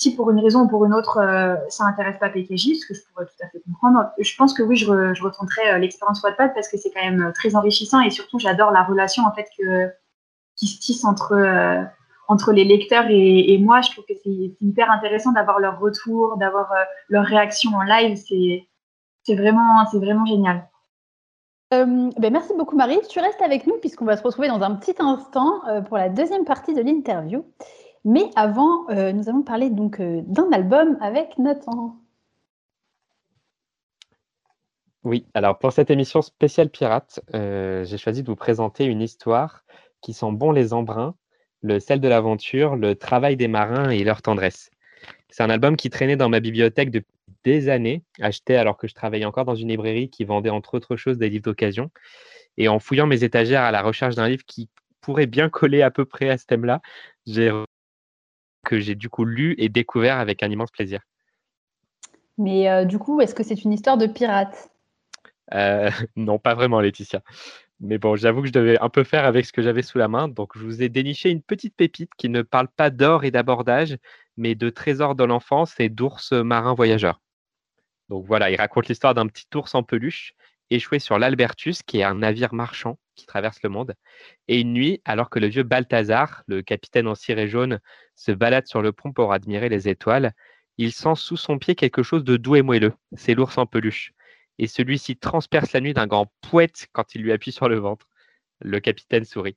[0.00, 2.94] si pour une raison ou pour une autre, euh, ça n'intéresse pas PKJ, ce que
[2.94, 6.22] je pourrais tout à fait comprendre, je pense que oui, je, je retenterai euh, l'expérience
[6.22, 9.32] Wattpad parce que c'est quand même euh, très enrichissant et surtout, j'adore la relation en
[9.34, 9.46] fait
[10.56, 11.36] qui se tisse entre,
[12.30, 13.80] entre les lecteurs et, moi.
[13.82, 16.72] Je trouve que c'est hyper intéressant d'avoir leur retour, d'avoir
[17.08, 18.16] leur réaction en live.
[18.16, 20.68] C'est vraiment, vraiment génial.
[21.70, 23.00] ben merci beaucoup Marie.
[23.08, 26.44] Tu restes avec nous puisqu'on va se retrouver dans un petit instant pour la deuxième
[26.44, 27.44] partie de l'interview.
[28.04, 31.96] Mais avant, euh, nous allons parler donc euh, d'un album avec Nathan.
[35.04, 39.64] Oui, alors pour cette émission spéciale pirate, euh, j'ai choisi de vous présenter une histoire
[40.00, 41.14] qui sent bon les embruns,
[41.62, 44.70] le sel de l'aventure, le travail des marins et leur tendresse.
[45.28, 47.12] C'est un album qui traînait dans ma bibliothèque depuis
[47.44, 50.96] des années, acheté alors que je travaillais encore dans une librairie qui vendait entre autres
[50.96, 51.90] choses des livres d'occasion.
[52.56, 54.68] Et en fouillant mes étagères à la recherche d'un livre qui
[55.00, 56.80] pourrait bien coller à peu près à ce thème-là,
[57.26, 57.50] j'ai
[58.66, 61.00] que j'ai du coup lu et découvert avec un immense plaisir.
[62.36, 64.70] Mais euh, du coup, est-ce que c'est une histoire de pirate?
[65.54, 67.22] Euh, Non, pas vraiment, Laetitia.
[67.80, 70.08] Mais bon, j'avoue que je devais un peu faire avec ce que j'avais sous la
[70.08, 70.28] main.
[70.28, 73.96] Donc, je vous ai déniché une petite pépite qui ne parle pas d'or et d'abordage,
[74.36, 77.20] mais de trésors de l'enfance et d'ours marins voyageurs.
[78.08, 80.34] Donc voilà, il raconte l'histoire d'un petit ours en peluche
[80.70, 83.94] échoué sur l'Albertus, qui est un navire marchand qui traverse le monde.
[84.48, 87.80] Et une nuit, alors que le vieux Balthazar, le capitaine en ciré jaune,
[88.14, 90.32] se balade sur le pont pour admirer les étoiles,
[90.78, 92.94] il sent sous son pied quelque chose de doux et moelleux.
[93.16, 94.12] C'est l'ours en peluche.
[94.62, 98.10] Et celui-ci transperce la nuit d'un grand poète quand il lui appuie sur le ventre.
[98.60, 99.56] Le capitaine sourit.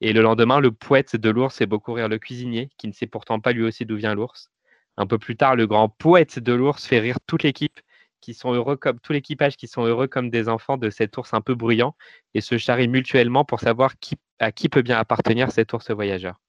[0.00, 3.08] Et le lendemain, le poète de l'ours fait beaucoup rire le cuisinier, qui ne sait
[3.08, 4.52] pourtant pas lui aussi d'où vient l'ours.
[4.96, 7.80] Un peu plus tard, le grand poète de l'ours fait rire toute l'équipe
[8.20, 11.34] qui sont heureux comme tout l'équipage qui sont heureux comme des enfants de cet ours
[11.34, 11.96] un peu bruyant
[12.34, 13.94] et se charrient mutuellement pour savoir
[14.38, 16.40] à qui peut bien appartenir cet ours voyageur.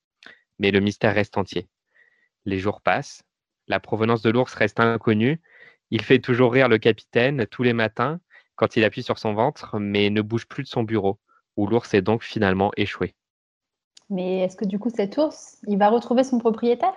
[0.59, 1.67] Mais le mystère reste entier.
[2.45, 3.23] Les jours passent,
[3.67, 5.41] la provenance de l'ours reste inconnue.
[5.91, 8.19] Il fait toujours rire le capitaine tous les matins
[8.55, 11.19] quand il appuie sur son ventre, mais ne bouge plus de son bureau,
[11.55, 13.15] où l'ours est donc finalement échoué.
[14.09, 16.93] Mais est-ce que du coup cet ours, il va retrouver son propriétaire?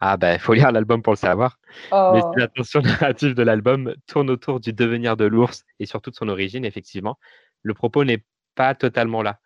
[0.00, 1.58] Ah ben, il faut lire l'album pour le savoir.
[1.92, 2.32] Mais si oh.
[2.36, 6.64] l'attention narrative de l'album tourne autour du devenir de l'ours et surtout de son origine,
[6.64, 7.18] effectivement,
[7.62, 9.40] le propos n'est pas totalement là.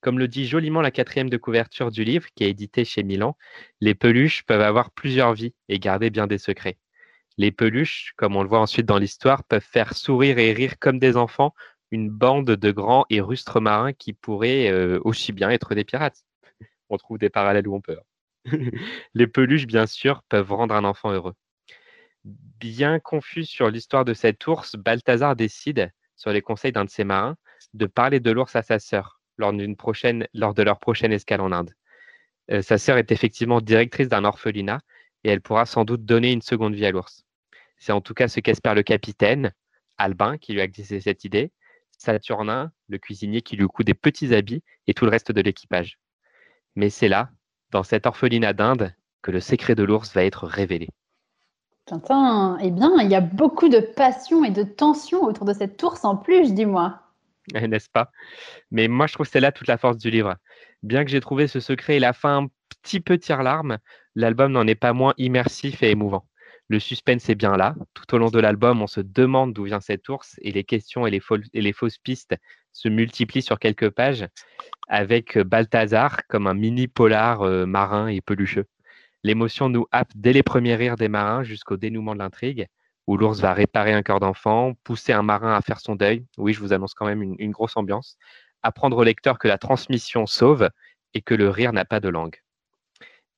[0.00, 3.36] Comme le dit joliment la quatrième de couverture du livre, qui est édité chez Milan,
[3.80, 6.78] les peluches peuvent avoir plusieurs vies et garder bien des secrets.
[7.38, 10.98] Les peluches, comme on le voit ensuite dans l'histoire, peuvent faire sourire et rire comme
[10.98, 11.54] des enfants
[11.90, 16.24] une bande de grands et rustres marins qui pourraient euh, aussi bien être des pirates.
[16.88, 17.98] On trouve des parallèles où on peut.
[17.98, 18.58] Hein.
[19.14, 21.34] les peluches, bien sûr, peuvent rendre un enfant heureux.
[22.24, 27.04] Bien confus sur l'histoire de cet ours, Balthazar décide, sur les conseils d'un de ses
[27.04, 27.36] marins,
[27.74, 31.52] de parler de l'ours à sa sœur lors, prochaine, lors de leur prochaine escale en
[31.52, 31.72] Inde.
[32.50, 34.80] Euh, sa sœur est effectivement directrice d'un orphelinat
[35.24, 37.25] et elle pourra sans doute donner une seconde vie à l'ours.
[37.78, 39.52] C'est en tout cas ce qu'espère le capitaine,
[39.98, 41.52] Albin, qui lui a glissé cette idée,
[41.98, 45.98] Saturnin, le cuisinier qui lui coud des petits habits et tout le reste de l'équipage.
[46.74, 47.30] Mais c'est là,
[47.70, 50.88] dans cet orphelinat d'Inde que le secret de l'ours va être révélé.
[51.86, 55.82] Tintin, eh bien, il y a beaucoup de passion et de tension autour de cet
[55.82, 57.00] ours en plus, dis-moi.
[57.54, 58.10] N'est-ce pas?
[58.70, 60.34] Mais moi, je trouve que c'est là toute la force du livre.
[60.82, 62.48] Bien que j'ai trouvé ce secret et la fin un
[62.82, 63.78] petit peu tire-larme,
[64.14, 66.26] l'album n'en est pas moins immersif et émouvant.
[66.68, 67.76] Le suspense est bien là.
[67.94, 71.06] Tout au long de l'album, on se demande d'où vient cet ours et les questions
[71.06, 72.34] et les, fausses pistes
[72.72, 74.26] se multiplient sur quelques pages
[74.88, 78.66] avec Balthazar comme un mini polar marin et pelucheux.
[79.22, 82.66] L'émotion nous happe dès les premiers rires des marins jusqu'au dénouement de l'intrigue.
[83.06, 86.26] où l'ours va réparer un cœur d'enfant, pousser un marin à faire son deuil.
[86.38, 88.18] Oui, je vous annonce quand même une grosse ambiance.
[88.64, 90.70] Apprendre au lecteur que la transmission sauve
[91.14, 92.36] et que le rire n'a pas de langue.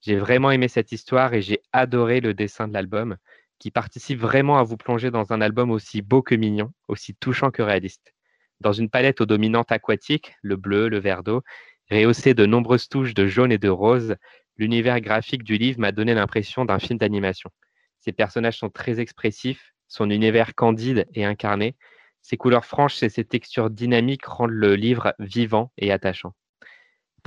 [0.00, 3.16] J'ai vraiment aimé cette histoire et j'ai adoré le dessin de l'album
[3.58, 7.50] qui participe vraiment à vous plonger dans un album aussi beau que mignon, aussi touchant
[7.50, 8.14] que réaliste.
[8.60, 11.42] Dans une palette aux dominantes aquatiques, le bleu, le vert d'eau,
[11.90, 14.16] rehaussé de nombreuses touches de jaune et de rose,
[14.56, 17.50] l'univers graphique du livre m'a donné l'impression d'un film d'animation.
[17.98, 21.76] Ses personnages sont très expressifs, son univers candide et incarné,
[22.22, 26.34] ses couleurs franches et ses textures dynamiques rendent le livre vivant et attachant.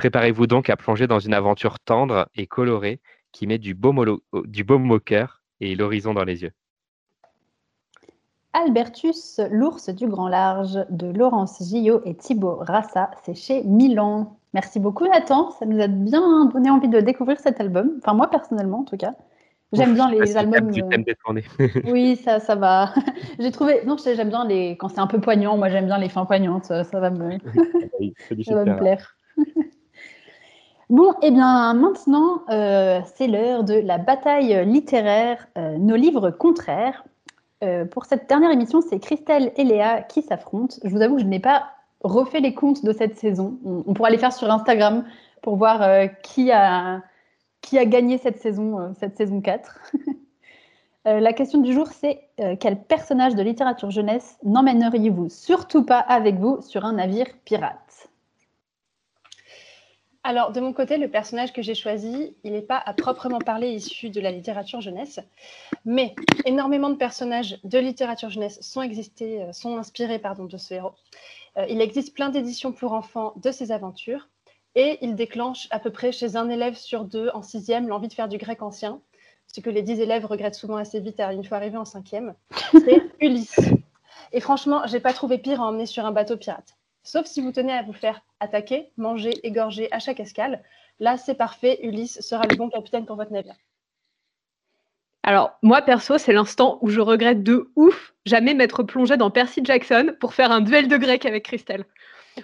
[0.01, 4.41] Préparez-vous donc à plonger dans une aventure tendre et colorée qui met du baume au,
[4.45, 6.53] du baume au cœur et l'horizon dans les yeux.
[8.53, 14.39] Albertus, l'ours du grand large de Laurence Gillot et Thibaut Rassa, c'est chez Milan.
[14.55, 17.91] Merci beaucoup Nathan, ça nous a bien donné envie de découvrir cet album.
[17.99, 19.13] Enfin moi personnellement en tout cas.
[19.71, 20.71] J'aime bien les albums.
[20.75, 21.67] Euh...
[21.91, 22.91] oui, ça, ça va.
[23.39, 23.85] J'ai trouvé.
[23.85, 24.77] Non, j'aime bien les.
[24.77, 26.65] Quand c'est un peu poignant, moi j'aime bien les fins poignantes.
[26.65, 27.37] Ça, va me.
[28.43, 29.15] ça va me plaire.
[30.91, 36.31] Bon, et eh bien maintenant, euh, c'est l'heure de la bataille littéraire, euh, nos livres
[36.31, 37.05] contraires.
[37.63, 40.75] Euh, pour cette dernière émission, c'est Christelle et Léa qui s'affrontent.
[40.83, 41.69] Je vous avoue je n'ai pas
[42.01, 43.57] refait les comptes de cette saison.
[43.63, 45.05] On, pourra les faire sur Instagram
[45.41, 47.01] pour voir qui, a,
[47.61, 49.79] qui a gagné cette saison, cette saison 4.
[51.05, 52.19] la question du jour, c'est
[52.59, 57.90] quel personnage de littérature jeunesse n'emmèneriez-vous surtout pas avec vous sur un navire pirate?
[60.23, 63.71] Alors, de mon côté, le personnage que j'ai choisi, il n'est pas à proprement parler
[63.71, 65.19] issu de la littérature jeunesse,
[65.83, 66.13] mais
[66.45, 70.93] énormément de personnages de littérature jeunesse sont, euh, inspirés de ce héros.
[71.57, 74.29] Euh, il existe plein d'éditions pour enfants de ses aventures,
[74.75, 78.13] et il déclenche à peu près chez un élève sur deux en sixième l'envie de
[78.13, 79.01] faire du grec ancien,
[79.47, 82.35] ce que les dix élèves regrettent souvent assez vite une fois arrivés en cinquième.
[82.71, 83.59] C'est Ulysse.
[84.33, 86.77] Et franchement, j'ai pas trouvé pire à emmener sur un bateau pirate.
[87.03, 90.63] Sauf si vous tenez à vous faire attaquer, manger, égorger à chaque escale.
[90.99, 91.79] Là, c'est parfait.
[91.83, 93.55] Ulysse sera le bon capitaine pour votre navire.
[95.23, 99.61] Alors, moi, perso, c'est l'instant où je regrette de ouf jamais m'être plongé dans Percy
[99.63, 101.85] Jackson pour faire un duel de grec avec Christelle.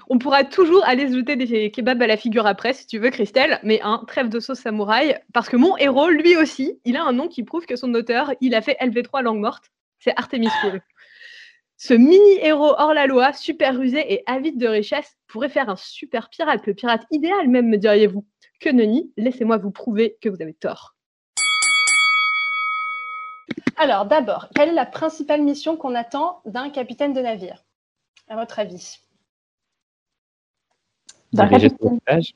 [0.10, 3.10] On pourra toujours aller se jeter des kebabs à la figure après, si tu veux,
[3.10, 7.04] Christelle, mais un trêve de sauce samouraï, parce que mon héros, lui aussi, il a
[7.04, 9.72] un nom qui prouve que son auteur, il a fait LV3 langue morte.
[10.00, 10.82] C'est Artemis Fowl.
[11.80, 16.28] Ce mini-héros hors la loi, super rusé et avide de richesse, pourrait faire un super
[16.30, 18.26] pirate, le pirate idéal même, me diriez-vous.
[18.60, 20.96] Que nenni, laissez-moi vous prouver que vous avez tort.
[23.76, 27.64] Alors, d'abord, quelle est la principale mission qu'on attend d'un capitaine de navire,
[28.28, 28.98] à votre avis?
[31.32, 32.34] Diriger son équipage?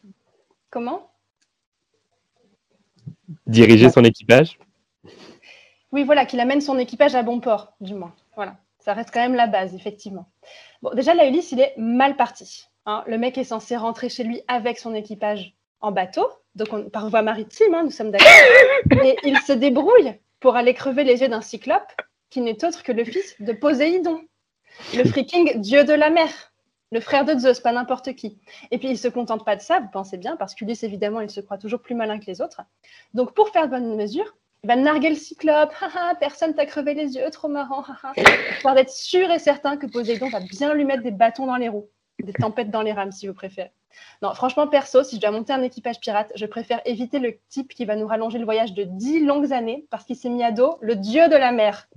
[0.70, 1.12] Comment?
[3.48, 4.60] Diriger son équipage?
[5.92, 8.14] Oui, voilà, qu'il amène son équipage à bon port, du moins.
[8.36, 8.58] Voilà.
[8.82, 10.28] Ça reste quand même la base, effectivement.
[10.82, 12.66] Bon, déjà, la Ulysse, il est mal parti.
[12.86, 13.04] Hein.
[13.08, 17.10] Le mec est censé rentrer chez lui avec son équipage en bateau, donc on, par
[17.10, 18.28] voie maritime, hein, nous sommes d'accord.
[19.04, 21.92] Et il se débrouille pour aller crever les yeux d'un cyclope
[22.30, 24.22] qui n'est autre que le fils de Poséidon,
[24.96, 26.30] le freaking dieu de la mer,
[26.92, 28.40] le frère de Zeus, pas n'importe qui.
[28.70, 31.30] Et puis il se contente pas de ça, vous pensez bien, parce qu'Ulysse, évidemment, il
[31.30, 32.62] se croit toujours plus malin que les autres.
[33.14, 35.74] Donc pour faire bonne mesure, il va narguer le cyclope,
[36.20, 37.84] personne t'a crevé les yeux, trop marrant,
[38.54, 41.70] histoire d'être sûr et certain que Poséidon va bien lui mettre des bâtons dans les
[41.70, 41.90] roues,
[42.22, 43.72] des tempêtes dans les rames si vous préférez.
[44.22, 47.74] Non, franchement, perso, si je dois monter un équipage pirate, je préfère éviter le type
[47.74, 50.52] qui va nous rallonger le voyage de dix longues années parce qu'il s'est mis à
[50.52, 51.90] dos le dieu de la mer.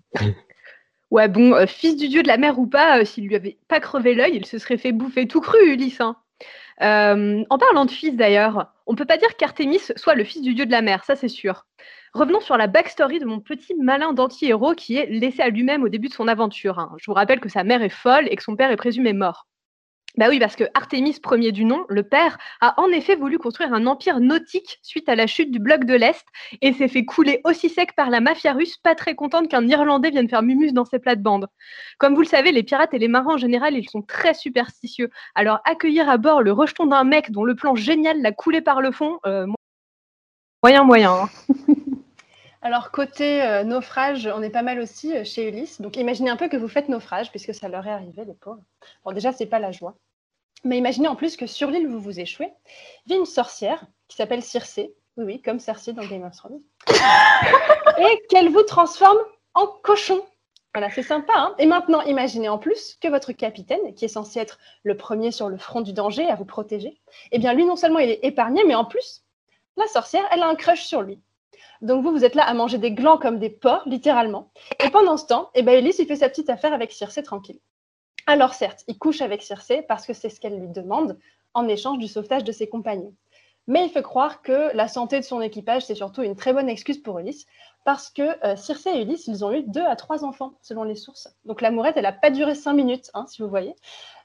[1.10, 3.58] Ouais, bon, euh, fils du dieu de la mer ou pas, euh, s'il lui avait
[3.68, 6.00] pas crevé l'œil, il se serait fait bouffer tout cru, Ulysse.
[6.00, 6.16] Hein.
[6.82, 10.54] Euh, en parlant de fils d'ailleurs, on peut pas dire qu'Artémis soit le fils du
[10.54, 11.66] dieu de la mer, ça c'est sûr.
[12.14, 15.88] Revenons sur la backstory de mon petit malin d'anti-héros qui est laissé à lui-même au
[15.88, 16.78] début de son aventure.
[16.78, 16.94] Hein.
[16.98, 19.46] Je vous rappelle que sa mère est folle et que son père est présumé mort.
[20.16, 23.74] Bah oui, parce que Artémis, premier du nom, le père, a en effet voulu construire
[23.74, 26.24] un empire nautique suite à la chute du bloc de l'Est
[26.62, 30.10] et s'est fait couler aussi sec par la mafia russe, pas très contente qu'un Irlandais
[30.10, 31.48] vienne faire mumus dans ses plates-bandes.
[31.98, 35.10] Comme vous le savez, les pirates et les marins en général, ils sont très superstitieux.
[35.34, 38.80] Alors accueillir à bord le rejeton d'un mec dont le plan génial l'a coulé par
[38.80, 39.46] le fond, euh,
[40.62, 41.12] moyen, moyen.
[41.12, 41.28] Hein.
[42.64, 45.82] Alors, côté euh, naufrage, on est pas mal aussi euh, chez Ulysse.
[45.82, 48.62] Donc, imaginez un peu que vous faites naufrage, puisque ça leur est arrivé, les pauvres.
[49.04, 49.94] Bon, déjà, c'est pas la joie.
[50.64, 52.50] Mais imaginez en plus que sur l'île où vous vous échouez,
[53.06, 54.94] vit une sorcière qui s'appelle Circé.
[55.18, 56.62] Oui, oui, comme Cersei dans Game of Thrones.
[57.98, 59.18] et qu'elle vous transforme
[59.52, 60.24] en cochon.
[60.72, 61.34] Voilà, c'est sympa.
[61.36, 65.32] Hein et maintenant, imaginez en plus que votre capitaine, qui est censé être le premier
[65.32, 66.98] sur le front du danger à vous protéger,
[67.30, 69.22] eh bien, lui, non seulement il est épargné, mais en plus,
[69.76, 71.20] la sorcière, elle a un crush sur lui.
[71.82, 74.50] Donc vous, vous êtes là à manger des glands comme des porcs, littéralement.
[74.84, 77.58] Et pendant ce temps, eh ben, Ulysse, il fait sa petite affaire avec Circé tranquille.
[78.26, 81.18] Alors certes, il couche avec Circé parce que c'est ce qu'elle lui demande
[81.52, 83.14] en échange du sauvetage de ses compagnons.
[83.66, 86.68] Mais il fait croire que la santé de son équipage, c'est surtout une très bonne
[86.68, 87.46] excuse pour Ulysse,
[87.84, 90.96] parce que euh, Circé et Ulysse, ils ont eu deux à trois enfants, selon les
[90.96, 91.28] sources.
[91.44, 93.74] Donc l'amourette, elle n'a pas duré cinq minutes, hein, si vous voyez.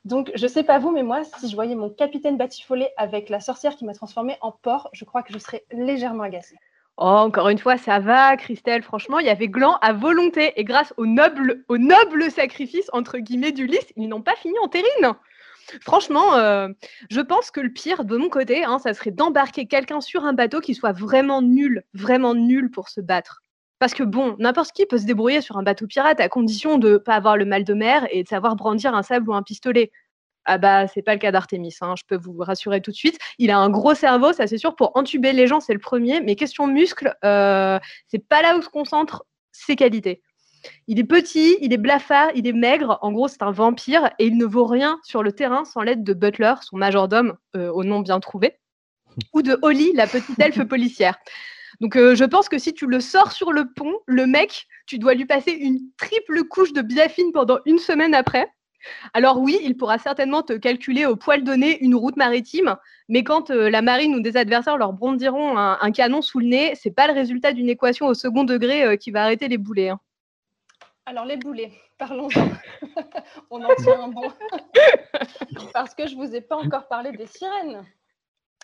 [0.04, 3.40] Donc je sais pas vous, mais moi, si je voyais mon capitaine batifolé avec la
[3.40, 6.58] sorcière qui m'a transformée en porc, je crois que je serais légèrement agacée.
[7.02, 8.84] Oh, encore une fois, ça va, Christelle.
[8.84, 10.52] Franchement, il y avait Gland à volonté.
[10.58, 15.14] Et grâce au noble, au sacrifice, entre guillemets, d'Ulysse, ils n'ont pas fini en terrine.
[15.82, 16.68] Franchement, euh,
[17.10, 20.34] je pense que le pire de mon côté, hein, ça serait d'embarquer quelqu'un sur un
[20.34, 23.44] bateau qui soit vraiment nul, vraiment nul pour se battre.
[23.80, 26.94] Parce que bon, n'importe qui peut se débrouiller sur un bateau pirate à condition de
[26.94, 29.44] ne pas avoir le mal de mer et de savoir brandir un sable ou un
[29.44, 29.94] pistolet.
[30.46, 33.20] Ah bah c'est pas le cas d'Artémis, hein, je peux vous rassurer tout de suite.
[33.38, 36.22] Il a un gros cerveau, ça c'est sûr, pour entuber les gens, c'est le premier.
[36.22, 40.22] Mais question muscle, euh, c'est pas là où se concentrent ses qualités.
[40.88, 43.00] Il est petit, il est blafard, il est maigre.
[43.02, 46.04] En gros, c'est un vampire et il ne vaut rien sur le terrain sans l'aide
[46.04, 48.60] de Butler, son majordome euh, au nom bien trouvé,
[49.34, 51.18] ou de Holly, la petite elfe policière.
[51.80, 55.00] Donc, euh, je pense que si tu le sors sur le pont, le mec, tu
[55.00, 58.52] dois lui passer une triple couche de biafine pendant une semaine après.
[59.14, 63.52] Alors oui, il pourra certainement te calculer au poil donné une route maritime, mais quand
[63.52, 67.08] euh, la marine ou des adversaires leur brondiront un, canon sous le nez, c'est pas
[67.08, 69.90] le résultat d'une équation au second degré euh, qui va arrêter les boulets.
[69.90, 70.00] Hein.
[71.06, 72.50] Alors les boulets, parlons-en.
[73.50, 74.32] On en tient un bon.
[75.74, 77.84] Parce que je vous ai pas encore parlé des sirènes.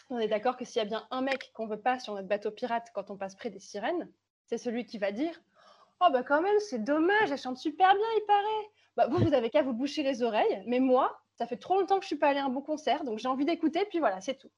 [0.10, 2.28] On est d'accord que s'il y a bien un mec qu'on veut pas sur notre
[2.28, 4.12] bateau pirate quand on passe près des sirènes,
[4.46, 5.34] c'est celui qui va dire
[6.02, 8.70] Oh bah quand même, c'est dommage, elle chante super bien, il paraît.
[8.96, 11.98] Bah, vous, vous avez qu'à vous boucher les oreilles, mais moi, ça fait trop longtemps
[11.98, 14.22] que je suis pas allée à un bon concert, donc j'ai envie d'écouter, puis voilà,
[14.22, 14.52] c'est tout.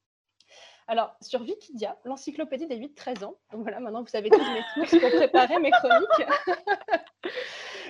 [0.87, 5.01] Alors, sur Wikidia, l'encyclopédie des 8-13 ans, donc voilà, maintenant vous savez tous mes sources
[5.01, 6.27] pour préparer mes chroniques.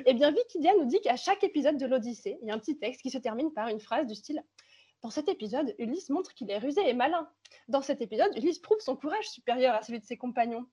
[0.06, 2.80] eh bien, Wikidia nous dit qu'à chaque épisode de l'Odyssée, il y a un petit
[2.80, 4.44] texte qui se termine par une phrase du style
[5.04, 7.30] Dans cet épisode, Ulysse montre qu'il est rusé et malin.
[7.68, 10.66] Dans cet épisode, Ulysse prouve son courage supérieur à celui de ses compagnons.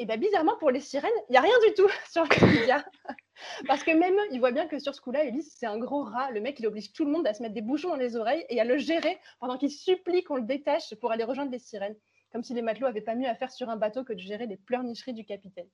[0.00, 2.84] Et bien, bizarrement, pour les sirènes, il n'y a rien du tout sur Wikipédia.
[3.66, 6.30] Parce que même, il voit bien que sur ce coup-là, Ulysse, c'est un gros rat.
[6.30, 8.44] Le mec, il oblige tout le monde à se mettre des bouchons dans les oreilles
[8.48, 11.96] et à le gérer pendant qu'il supplie qu'on le détache pour aller rejoindre les sirènes.
[12.32, 14.46] Comme si les matelots n'avaient pas mieux à faire sur un bateau que de gérer
[14.46, 15.68] les pleurnicheries du capitaine.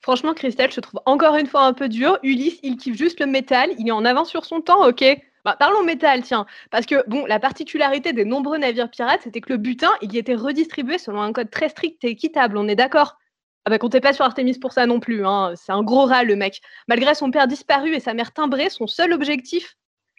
[0.00, 2.18] Franchement, Christelle, je trouve encore une fois un peu dur.
[2.22, 3.70] Ulysse, il kiffe juste le métal.
[3.78, 5.04] Il est en avance sur son temps, ok
[5.44, 6.46] bah, parlons métal, tiens.
[6.70, 10.18] Parce que, bon, la particularité des nombreux navires pirates, c'était que le butin, il y
[10.18, 13.16] était redistribué selon un code très strict et équitable, on est d'accord?
[13.64, 15.52] Ah bah comptez pas sur Artemis pour ça non plus, hein.
[15.54, 16.60] c'est un gros rat le mec.
[16.88, 19.76] Malgré son père disparu et sa mère timbrée, son seul objectif,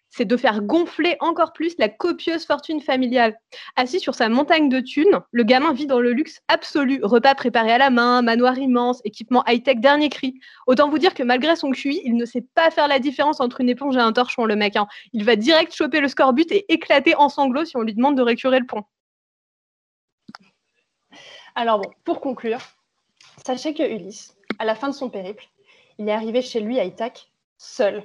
[0.10, 3.40] c'est de faire gonfler encore plus la copieuse fortune familiale.
[3.76, 7.00] Assis sur sa montagne de thunes, le gamin vit dans le luxe absolu.
[7.04, 10.40] Repas préparés à la main, manoir immense, équipement high-tech dernier cri.
[10.68, 13.62] Autant vous dire que malgré son QI, il ne sait pas faire la différence entre
[13.62, 14.76] une éponge et un torchon, le mec.
[14.76, 14.88] Hein.
[15.14, 18.22] Il va direct choper le scorbut et éclater en sanglots si on lui demande de
[18.22, 18.84] récurer le pont.
[21.56, 22.60] Alors bon, pour conclure,
[23.46, 25.46] sachez que Ulysse, à la fin de son périple,
[25.98, 28.04] il est arrivé chez lui à Ithaque seul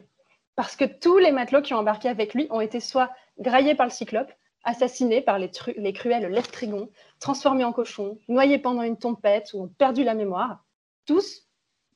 [0.57, 3.87] parce que tous les matelots qui ont embarqué avec lui ont été soit graillés par
[3.87, 4.33] le cyclope,
[4.65, 6.89] assassinés par les, les cruels Lestrigons,
[7.21, 10.65] transformés en cochons, noyés pendant une tempête ou ont perdu la mémoire.
[11.07, 11.47] Tous,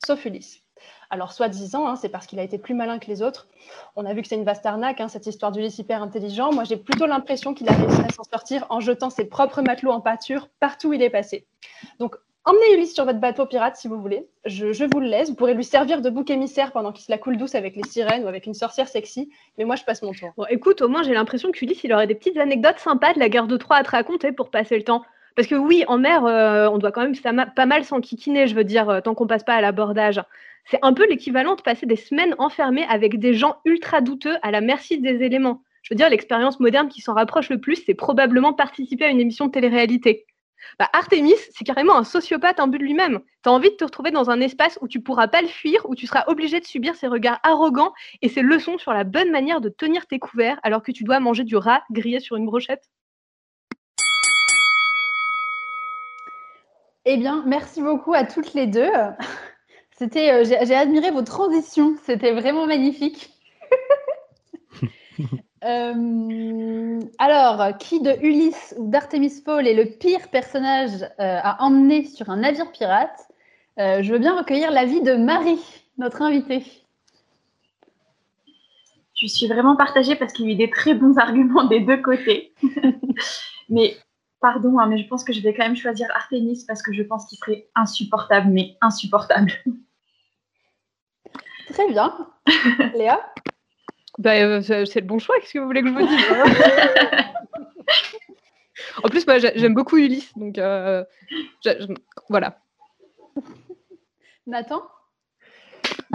[0.05, 0.62] sauf Ulysse.
[1.11, 3.49] Alors, soi-disant, hein, c'est parce qu'il a été plus malin que les autres.
[3.97, 6.53] On a vu que c'est une vaste arnaque, hein, cette histoire d'Ulysse hyper intelligent.
[6.53, 9.92] Moi, j'ai plutôt l'impression qu'il a réussi à s'en sortir en jetant ses propres matelots
[9.92, 11.47] en pâture partout où il est passé.
[11.99, 14.27] Donc, Emmenez Ulysse sur votre bateau pirate si vous voulez.
[14.46, 15.29] Je, vous le laisse.
[15.29, 17.83] Vous pourrez lui servir de bouc émissaire pendant qu'il se la coule douce avec les
[17.83, 19.31] sirènes ou avec une sorcière sexy.
[19.59, 20.31] Mais moi, je passe mon tour.
[20.37, 23.29] Bon, écoute, au moins, j'ai l'impression qu'Ulysse, il aurait des petites anecdotes sympas de la
[23.29, 25.03] guerre de Troie à te raconter pour passer le temps.
[25.37, 27.14] Parce que oui, en mer, euh, on doit quand même
[27.55, 30.20] pas mal s'enquiquiner, je veux dire, euh, tant qu'on passe pas à l'abordage.
[30.64, 34.51] C'est un peu l'équivalent de passer des semaines enfermés avec des gens ultra douteux à
[34.51, 35.62] la merci des éléments.
[35.83, 39.20] Je veux dire, l'expérience moderne qui s'en rapproche le plus, c'est probablement participer à une
[39.20, 40.27] émission de télé-réalité.
[40.79, 43.21] Bah, Artemis, c'est carrément un sociopathe en but de lui-même.
[43.42, 45.88] Tu as envie de te retrouver dans un espace où tu pourras pas le fuir,
[45.88, 47.92] où tu seras obligé de subir ses regards arrogants
[48.23, 51.21] et ses leçons sur la bonne manière de tenir tes couverts alors que tu dois
[51.21, 52.85] manger du rat grillé sur une brochette.
[57.05, 58.90] Eh bien, merci beaucoup à toutes les deux.
[59.99, 63.32] C'était, euh, j'ai admiré vos transitions, c'était vraiment magnifique.
[65.64, 72.04] Euh, alors, qui de Ulysse ou d'Artemis Fowl est le pire personnage euh, à emmener
[72.04, 73.28] sur un navire pirate?
[73.78, 75.61] Euh, Je veux bien recueillir l'avis de Marie,
[75.98, 76.64] notre invitée.
[79.20, 82.00] Je suis vraiment partagée parce qu'il y a eu des très bons arguments des deux
[82.00, 82.52] côtés.
[83.68, 83.96] Mais
[84.40, 87.02] pardon, hein, mais je pense que je vais quand même choisir Artemis parce que je
[87.02, 89.52] pense qu'il serait insupportable, mais insupportable.
[91.68, 92.14] Très bien.
[92.94, 93.20] Léa?
[94.19, 96.27] Bah, euh, C'est le bon choix, qu'est-ce que vous voulez que je vous dise
[99.03, 101.05] En plus, moi, j'aime beaucoup Ulysse, donc euh,
[102.29, 102.61] voilà.
[104.47, 104.83] Nathan?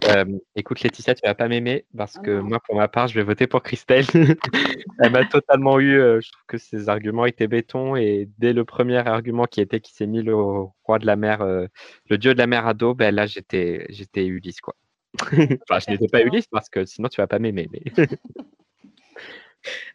[0.09, 0.25] Euh,
[0.55, 3.47] écoute Laetitia, tu vas pas m'aimer parce que moi, pour ma part, je vais voter
[3.47, 4.05] pour Christelle.
[4.99, 5.93] Elle m'a totalement eu.
[5.93, 9.93] je trouve que ses arguments étaient béton et dès le premier argument qui était qui
[9.93, 13.15] s'est mis le roi de la mer, le dieu de la mer à dos, ben
[13.15, 14.75] là j'étais j'étais Ulysse quoi.
[15.21, 17.69] Enfin, je n'étais pas Ulysse parce que sinon tu vas pas m'aimer.
[17.71, 17.83] Mais...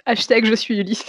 [0.07, 1.07] Hashtag je suis Ulysse.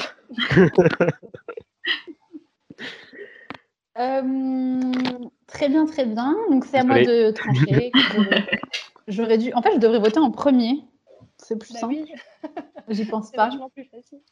[4.00, 5.02] Euh,
[5.48, 6.36] très bien, très bien.
[6.50, 7.92] Donc c'est à moi de trancher.
[9.08, 9.52] J'aurais dû.
[9.54, 10.84] En fait, je devrais voter en premier.
[11.38, 11.96] C'est plus bah simple.
[12.88, 13.50] J'y pense pas.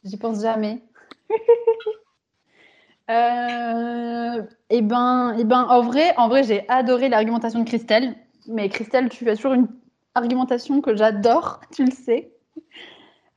[0.04, 0.82] J'y pense jamais.
[3.10, 4.42] euh...
[4.70, 8.14] Eh ben, eh ben, en vrai, en vrai, j'ai adoré l'argumentation de Christelle.
[8.48, 9.68] Mais Christelle, tu as toujours une
[10.14, 12.32] argumentation que j'adore, tu le sais.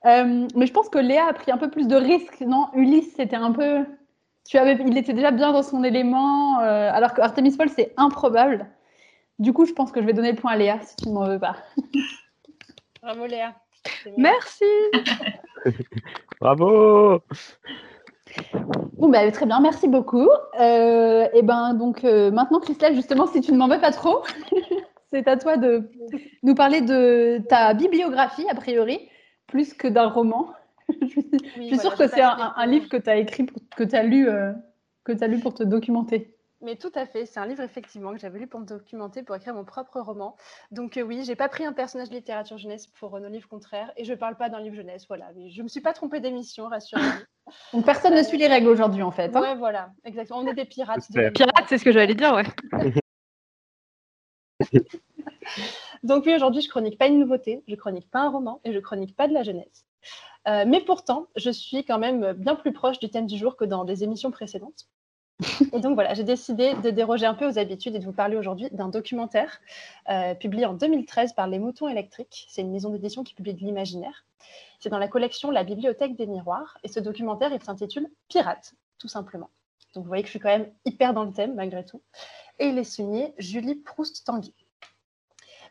[0.05, 2.41] Euh, mais je pense que Léa a pris un peu plus de risques.
[2.41, 3.85] Non, Ulysse, c'était un peu.
[4.47, 4.75] Tu avais...
[4.85, 8.65] Il était déjà bien dans son élément, euh, alors que Artemis Fowl, c'est improbable.
[9.37, 11.13] Du coup, je pense que je vais donner le point à Léa si tu ne
[11.13, 11.57] m'en veux pas.
[13.03, 13.53] Bravo Léa.
[14.17, 14.65] Merci.
[16.41, 17.21] Bravo.
[18.93, 20.29] Bon, bah, très bien, merci beaucoup.
[20.59, 24.23] Euh, et ben donc maintenant, Christelle, justement, si tu ne m'en veux pas trop,
[25.11, 25.89] c'est à toi de
[26.43, 29.09] nous parler de ta bibliographie, a priori,
[29.47, 30.53] plus que d'un roman.
[31.01, 33.45] je suis, sûre que c'est un, livre que tu as écrit,
[33.75, 34.51] que tu as, lu, euh,
[35.07, 36.35] as lu pour te documenter.
[36.63, 39.35] Mais tout à fait, c'est un livre effectivement que j'avais lu pour me documenter, pour
[39.35, 40.35] écrire mon propre roman.
[40.69, 43.47] Donc oui, euh, oui, j'ai pas pris un personnage de littérature jeunesse pour nos livres
[43.47, 45.05] contraires et je parle pas d'un livre jeunesse.
[45.07, 47.25] Voilà, mais je me suis pas trompée d'émission, rassurez-vous.
[47.73, 49.35] Donc personne ne suit les règles aujourd'hui en fait.
[49.35, 50.39] Hein ouais, voilà, exactement.
[50.39, 51.07] On est des pirates.
[51.33, 52.45] Pirates, c'est ce que j'allais dire, ouais.
[56.03, 58.79] Donc oui, aujourd'hui, je chronique pas une nouveauté, je chronique pas un roman et je
[58.79, 59.85] chronique pas de la jeunesse.
[60.47, 63.65] Euh, mais pourtant, je suis quand même bien plus proche du thème du jour que
[63.65, 64.87] dans des émissions précédentes.
[65.73, 68.35] Et donc voilà, j'ai décidé de déroger un peu aux habitudes et de vous parler
[68.35, 69.59] aujourd'hui d'un documentaire
[70.09, 72.45] euh, publié en 2013 par Les Moutons électriques.
[72.49, 74.25] C'est une maison d'édition qui publie de l'imaginaire.
[74.79, 76.77] C'est dans la collection La Bibliothèque des Miroirs.
[76.83, 79.49] Et ce documentaire, il s'intitule Pirate, tout simplement.
[79.93, 82.01] Donc vous voyez que je suis quand même hyper dans le thème malgré tout.
[82.59, 84.53] Et il est signé Julie Proust-Tanguy.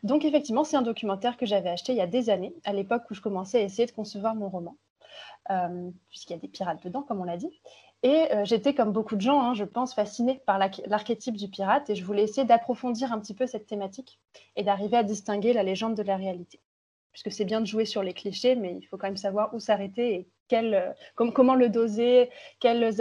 [0.03, 3.03] Donc effectivement, c'est un documentaire que j'avais acheté il y a des années, à l'époque
[3.09, 4.77] où je commençais à essayer de concevoir mon roman,
[5.51, 7.51] euh, puisqu'il y a des pirates dedans, comme on l'a dit.
[8.03, 11.89] Et euh, j'étais, comme beaucoup de gens, hein, je pense, fascinée par l'archétype du pirate,
[11.91, 14.19] et je voulais essayer d'approfondir un petit peu cette thématique
[14.55, 16.59] et d'arriver à distinguer la légende de la réalité.
[17.11, 19.59] Puisque c'est bien de jouer sur les clichés, mais il faut quand même savoir où
[19.59, 22.29] s'arrêter et euh, comment le doser,
[22.59, 22.91] quelle,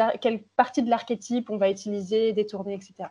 [0.56, 3.10] partie de l'archétype on va utiliser, détourner, etc.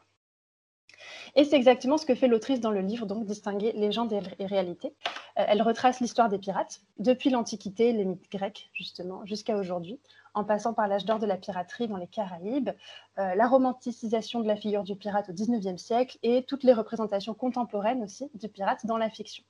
[1.35, 4.93] Et c'est exactement ce que fait l'autrice dans le livre, donc distinguer légende et réalité.
[5.37, 9.99] Euh, elle retrace l'histoire des pirates, depuis l'Antiquité, les mythes grecs, justement, jusqu'à aujourd'hui,
[10.33, 12.69] en passant par l'âge d'or de la piraterie dans les Caraïbes,
[13.17, 17.33] euh, la romanticisation de la figure du pirate au XIXe siècle et toutes les représentations
[17.33, 19.43] contemporaines aussi du pirate dans la fiction.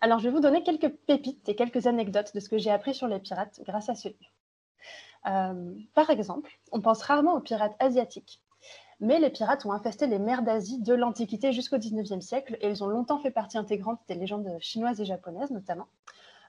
[0.00, 2.94] Alors, je vais vous donner quelques pépites et quelques anecdotes de ce que j'ai appris
[2.94, 4.32] sur les pirates grâce à ce livre.
[5.26, 8.40] Euh, par exemple, on pense rarement aux pirates asiatiques,
[9.00, 12.84] mais les pirates ont infesté les mers d'Asie de l'Antiquité jusqu'au XIXe siècle et ils
[12.84, 15.88] ont longtemps fait partie intégrante des légendes chinoises et japonaises notamment.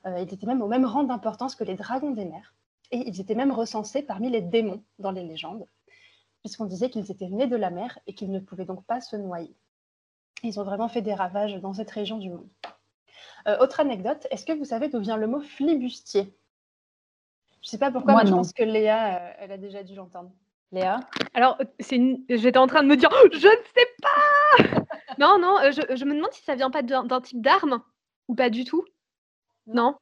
[0.06, 2.54] Euh, ils étaient même au même rang d'importance que les dragons des mers
[2.92, 5.66] et ils étaient même recensés parmi les démons dans les légendes,
[6.42, 9.16] puisqu'on disait qu'ils étaient nés de la mer et qu'ils ne pouvaient donc pas se
[9.16, 9.56] noyer.
[10.44, 12.48] Ils ont vraiment fait des ravages dans cette région du monde.
[13.48, 16.34] Euh, autre anecdote, est-ce que vous savez d'où vient le mot flibustier?
[17.62, 19.96] Je ne sais pas pourquoi, mais je pense que Léa, euh, elle a déjà dû
[19.96, 20.32] l'entendre.
[20.72, 21.00] Léa?
[21.34, 24.86] Alors, j'étais en train de me dire, oh, je ne sais pas
[25.20, 27.82] Non, non, euh, je, me demande si ça vient pas d'un type d'arme
[28.28, 28.86] ou pas du tout.
[29.68, 29.96] Non,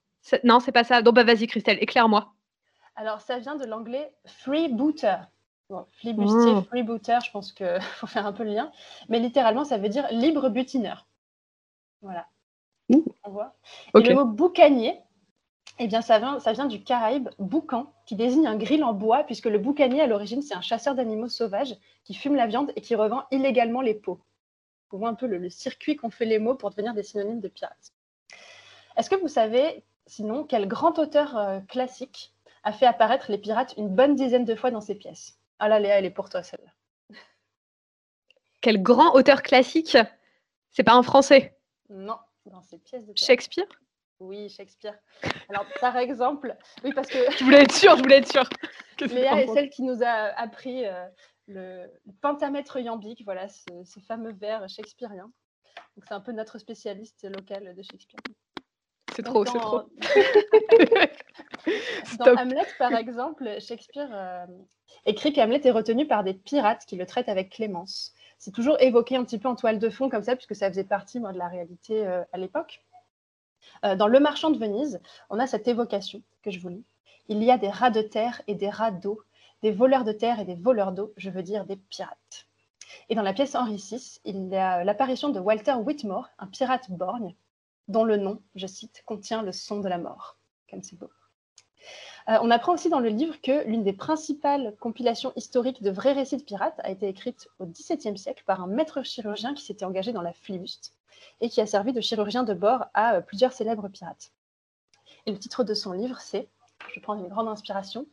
[0.44, 1.02] non, c'est pas ça.
[1.02, 2.34] Donc, bah, vas-y, Christelle, éclaire-moi.
[2.96, 5.18] Alors, ça vient de l'anglais freebooter.
[5.70, 6.64] Bon, flibustier, mmh.
[6.64, 8.72] freebooter, je pense qu'il faut faire un peu le lien.
[9.10, 11.08] Mais littéralement, ça veut dire libre butineur.
[12.02, 12.28] Voilà.
[13.28, 13.54] On voit.
[13.94, 14.98] Et le mot boucanier,
[15.80, 19.26] eh bien, ça vient, ça vient du Caraïbe boucan, qui désigne un grill en bois,
[19.26, 21.76] puisque le boucanier, à l'origine, c'est un chasseur d'animaux sauvages
[22.06, 24.22] qui fume la viande et qui revend illégalement les peaux.
[24.92, 27.50] On voit un peu le, circuit qu'ont fait les mots pour devenir des synonymes de
[27.50, 27.92] pirates.
[28.96, 33.74] Est-ce que vous savez, sinon, quel grand auteur euh, classique a fait apparaître les pirates
[33.76, 35.38] une bonne dizaine de fois dans ses pièces?
[35.60, 37.18] Ah là, Léa, elle est pour toi, celle-là.
[38.62, 39.98] Quel grand auteur classique?
[40.72, 41.58] C'est pas un français?
[41.90, 42.18] Non,
[42.50, 43.68] dans ses pièces de Shakespeare?
[44.20, 44.98] Oui, Shakespeare.
[45.50, 47.32] Alors, par exemple, oui, parce que.
[47.38, 48.50] Je voulais être sûre, je voulais être sûre.
[49.00, 50.86] Léa est celle qui nous a appris
[51.48, 51.88] le
[52.22, 55.32] pentamètre iambique, voilà, ce, fameux vers shakespearien.
[55.98, 58.20] c'est un peu notre spécialiste local de Shakespeare.
[59.16, 59.84] C'est trop, c'est trop.
[62.20, 64.46] Dans Hamlet, par exemple, Shakespeare euh,
[65.06, 68.14] écrit qu'Hamlet est retenu par des pirates qui le traitent avec clémence.
[68.38, 70.84] C'est toujours évoqué un petit peu en toile de fond comme ça, puisque ça faisait
[70.84, 72.84] partie moi, de la réalité euh, à l'époque.
[73.84, 76.86] Euh, dans Le Marchand de Venise, on a cette évocation que je vous lis.
[77.30, 79.22] Il y a des rats de terre et des rats d'eau,
[79.64, 82.48] des voleurs de terre et des voleurs d'eau, je veux dire des pirates.
[83.10, 86.90] Et dans la pièce Henri VI, il y a l'apparition de Walter Whitmore, un pirate
[86.92, 87.36] borgne,
[87.88, 90.38] dont le nom, je cite, contient le son de la mort.
[90.70, 91.10] Comme c'est beau.
[92.30, 96.14] Euh, on apprend aussi dans le livre que l'une des principales compilations historiques de vrais
[96.14, 99.86] récits de pirates a été écrite au XVIIe siècle par un maître chirurgien qui s'était
[99.86, 100.94] engagé dans la flibuste
[101.42, 104.32] et qui a servi de chirurgien de bord à euh, plusieurs célèbres pirates.
[105.26, 106.50] Et le titre de son livre, c'est,
[106.94, 108.06] je prends une grande inspiration,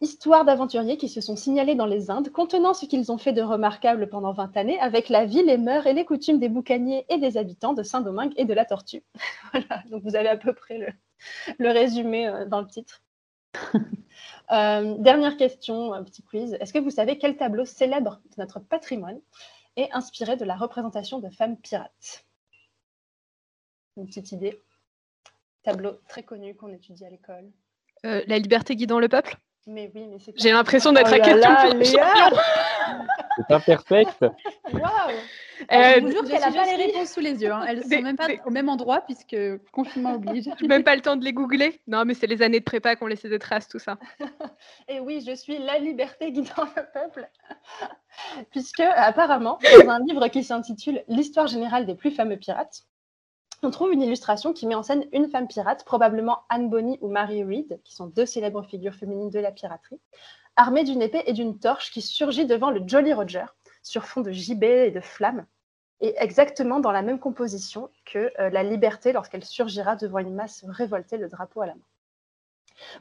[0.00, 3.42] Histoire d'aventuriers qui se sont signalés dans les Indes, contenant ce qu'ils ont fait de
[3.42, 7.18] remarquable pendant 20 années, avec la vie, les mœurs et les coutumes des boucaniers et
[7.18, 9.02] des habitants de Saint-Domingue et de la Tortue.
[9.52, 10.94] voilà, donc vous avez à peu près
[11.58, 13.02] le, résumé euh, dans le titre.
[14.50, 16.56] Euh, dernière question, un petit quiz.
[16.58, 19.20] Est-ce que vous savez quel tableau célèbre de notre patrimoine
[19.76, 22.24] est inspiré de la représentation de femmes pirates?
[23.98, 24.58] Une petite idée.
[25.64, 27.50] Tableau très connu qu'on étudie à l'école.
[28.06, 29.36] Euh, la liberté guidant le peuple?
[29.66, 32.40] Mais oui, mais c'est J'ai l'impression d'être oh à question pour
[33.38, 34.20] C'est imperfect.
[34.72, 34.82] Waouh
[35.72, 37.52] euh, je vous jure qu'elle n'a pas les réponses sous les yeux.
[37.52, 37.64] Hein.
[37.66, 39.36] Elles ne sont même pas au même endroit puisque
[39.72, 40.46] confinement oblige.
[40.68, 41.80] même pas le temps de les googler.
[41.86, 43.98] Non, mais c'est les années de prépa qu'on laissé des traces, tout ça.
[44.88, 47.28] Et oui, je suis la liberté guidant le peuple.
[48.50, 52.84] puisque apparemment, dans un livre qui s'intitule L'histoire générale des plus fameux pirates,
[53.62, 57.08] on trouve une illustration qui met en scène une femme pirate, probablement Anne Bonny ou
[57.08, 60.00] Mary Read, qui sont deux célèbres figures féminines de la piraterie,
[60.56, 63.46] armée d'une épée et d'une torche qui surgit devant le Jolly Roger,
[63.82, 65.46] sur fond de gibet et de flammes,
[66.00, 70.64] et exactement dans la même composition que euh, la liberté lorsqu'elle surgira devant une masse
[70.68, 71.80] révoltée, le drapeau à la main.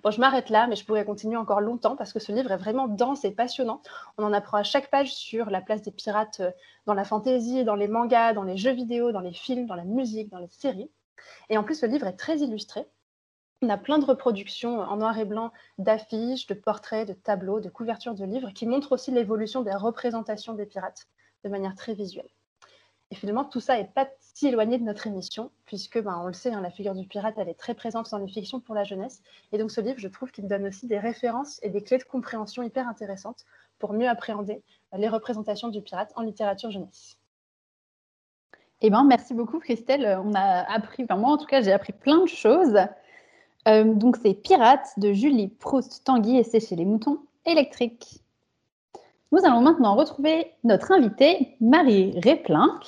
[0.04, 2.58] Bon, je m'arrête là, mais je pourrais continuer encore longtemps parce que ce livre est
[2.58, 3.82] vraiment dense et passionnant.
[4.18, 6.52] On en apprend à chaque page sur la place des pirates euh,
[6.86, 9.86] dans la fantaisie, dans les mangas, dans les jeux vidéo, dans les films, dans la
[9.86, 10.92] musique, dans les séries.
[11.50, 12.88] Et en plus, le livre est très illustré.
[13.62, 17.70] On a plein de reproductions en noir et blanc d'affiches, de portraits, de tableaux, de
[17.70, 21.08] couvertures de livres qui montrent aussi l'évolution des représentations des pirates
[21.44, 22.30] de manière très visuelle.
[23.10, 26.34] Et finalement, tout ça n'est pas si éloigné de notre émission, puisque, ben, on le
[26.34, 28.84] sait, hein, la figure du pirate, elle est très présente dans les fictions pour la
[28.84, 29.22] jeunesse.
[29.54, 32.04] Et donc, ce livre, je trouve qu'il donne aussi des références et des clés de
[32.04, 33.46] compréhension hyper intéressantes
[33.80, 34.62] pour mieux appréhender
[34.94, 37.18] les représentations du pirate en littérature jeunesse.
[38.82, 40.20] Eh ben, merci beaucoup, Christelle.
[40.24, 42.78] On a appris, enfin, moi en tout cas, j'ai appris plein de choses.
[43.68, 48.22] Euh, donc, c'est Pirates de Julie Proust Tanguy et c'est les moutons électriques.
[49.32, 52.80] Nous allons maintenant retrouver notre invitée, Marie Réplin.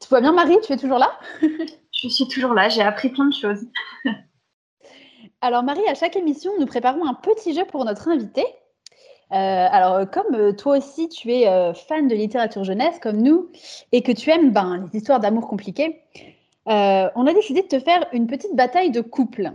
[0.00, 1.18] Tu vois bien, Marie Tu es toujours là?
[1.92, 3.66] Je suis toujours là, j'ai appris plein de choses.
[5.40, 8.46] alors, Marie, à chaque émission, nous préparons un petit jeu pour notre invitée.
[9.32, 13.50] Euh, alors, comme euh, toi aussi, tu es euh, fan de littérature jeunesse, comme nous,
[13.92, 16.00] et que tu aimes ben, les histoires d'amour compliquées,
[16.66, 19.52] on a décidé de te faire une petite bataille de couple.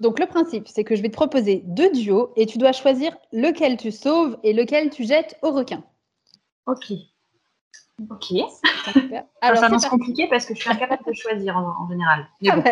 [0.00, 3.16] Donc le principe, c'est que je vais te proposer deux duos et tu dois choisir
[3.32, 5.82] lequel tu sauves et lequel tu jettes au requin.
[6.66, 6.92] Ok.
[8.08, 8.32] Ok.
[9.42, 12.26] Alors, ça s'annonce compliqué parce que je suis incapable de choisir en, général.
[12.48, 12.70] Ah bah,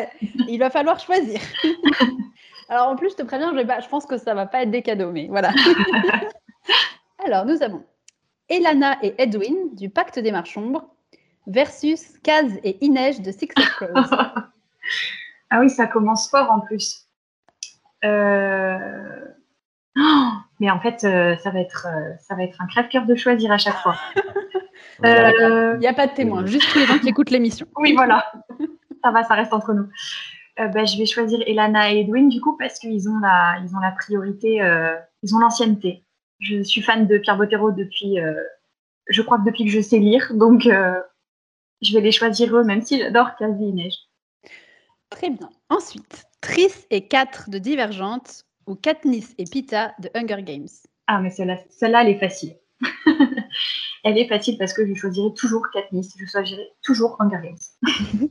[0.48, 1.40] il va falloir choisir.
[2.70, 4.82] Alors en plus, je te préviens, je, je pense que ça va pas être des
[4.82, 5.52] cadeaux, mais voilà.
[7.24, 7.84] Alors nous avons
[8.48, 10.86] Elana et Edwin du Pacte des Marchombres
[11.46, 14.16] versus Kaz et Inej de Six of Crows.
[15.50, 17.08] ah oui, ça commence fort en plus.
[18.04, 19.24] Euh,
[19.96, 20.28] oh,
[20.60, 23.50] mais en fait, euh, ça, va être, euh, ça va être un crève-cœur de choisir
[23.52, 23.96] à chaque fois.
[25.02, 27.66] Il n'y a pas de témoin, juste les gens qui écoutent l'émission.
[27.76, 28.32] Oui, voilà.
[29.02, 29.88] ça va, ça reste entre nous.
[30.56, 33.78] Bah, je vais choisir Elana et Edwin du coup parce qu'ils ont la, ils ont
[33.78, 34.56] la priorité,
[35.22, 36.02] ils ont l'ancienneté.
[36.40, 38.16] Je suis fan de Pierre Bottero depuis,
[39.08, 42.82] je crois que depuis que je sais lire, donc je vais les choisir eux, même
[42.82, 44.07] si j'adore Quasi et Neige.
[45.10, 45.50] Très bien.
[45.70, 50.68] Ensuite, Tris et 4 de Divergente ou Katniss et Pita de Hunger Games
[51.06, 52.56] Ah, mais celle-là, elle est facile.
[54.04, 58.28] elle est facile parce que je choisirai toujours Katniss, je choisirai toujours Hunger Games.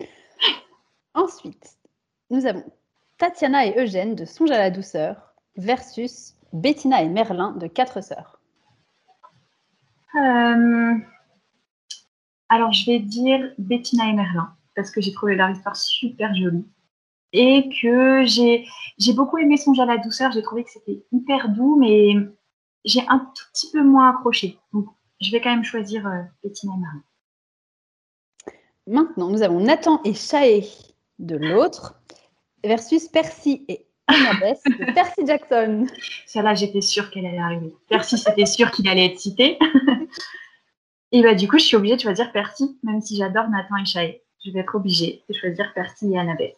[1.14, 1.76] Ensuite,
[2.30, 2.64] nous avons
[3.18, 8.40] Tatiana et Eugène de Songe à la douceur versus Bettina et Merlin de Quatre sœurs.
[10.14, 10.94] Euh,
[12.48, 16.64] alors, je vais dire Bettina et Merlin parce que j'ai trouvé leur histoire super jolie.
[17.32, 20.30] et que j'ai beaucoup aimé Songe à la douceur.
[20.30, 22.14] J'ai trouvé que c'était hyper doux, mais
[22.84, 24.56] j'ai un tout petit peu moins accroché.
[24.72, 24.86] Donc,
[25.20, 27.00] je vais quand même choisir euh, Bettina et Marie.
[28.86, 30.62] Maintenant, nous avons Nathan et Shae
[31.18, 32.00] de l'autre
[32.62, 35.88] versus Percy et Annabeth de Percy Jackson.
[36.24, 37.74] Celle-là, j'étais sûre qu'elle allait arriver.
[37.88, 39.58] Percy, c'était sûr qu'il allait être cité.
[41.12, 43.84] et bah, du coup, je suis obligée de choisir Percy, même si j'adore Nathan et
[43.84, 44.20] Shae.
[44.44, 46.56] Je vais être obligée de choisir Percy et Annabeth.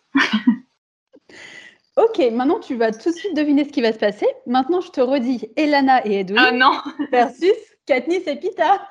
[1.97, 4.27] Ok, maintenant tu vas tout de suite deviner ce qui va se passer.
[4.47, 6.73] Maintenant, je te redis Elana et Edwin Ah non
[7.11, 7.53] versus
[7.85, 8.89] Katniss et Pita.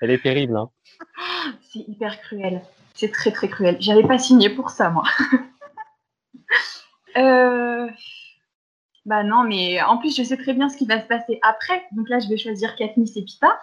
[0.00, 0.70] Elle est terrible, hein.
[1.62, 2.62] C'est hyper cruel.
[2.94, 3.76] C'est très très cruel.
[3.80, 5.04] J'avais pas signé pour ça, moi.
[7.16, 7.88] Euh,
[9.04, 11.84] bah non, mais en plus, je sais très bien ce qui va se passer après.
[11.90, 13.58] Donc là, je vais choisir Katniss et Pita.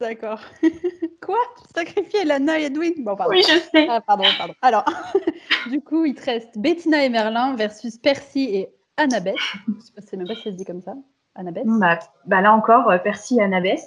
[0.00, 0.40] D'accord.
[1.22, 1.38] Quoi?
[1.74, 3.32] Sacrifier Elana et Edwin Bon, pardon.
[3.32, 3.86] Oui, je sais.
[3.88, 4.54] Ah, pardon, pardon.
[4.60, 4.84] Alors,
[5.70, 9.36] du coup, il te reste Bettina et Merlin versus Percy et Annabeth.
[9.66, 10.94] Je sais même pas si ça se dit comme ça.
[11.34, 11.64] Annabeth.
[11.66, 13.80] Bah, bah là encore, euh, Percy et Annabeth.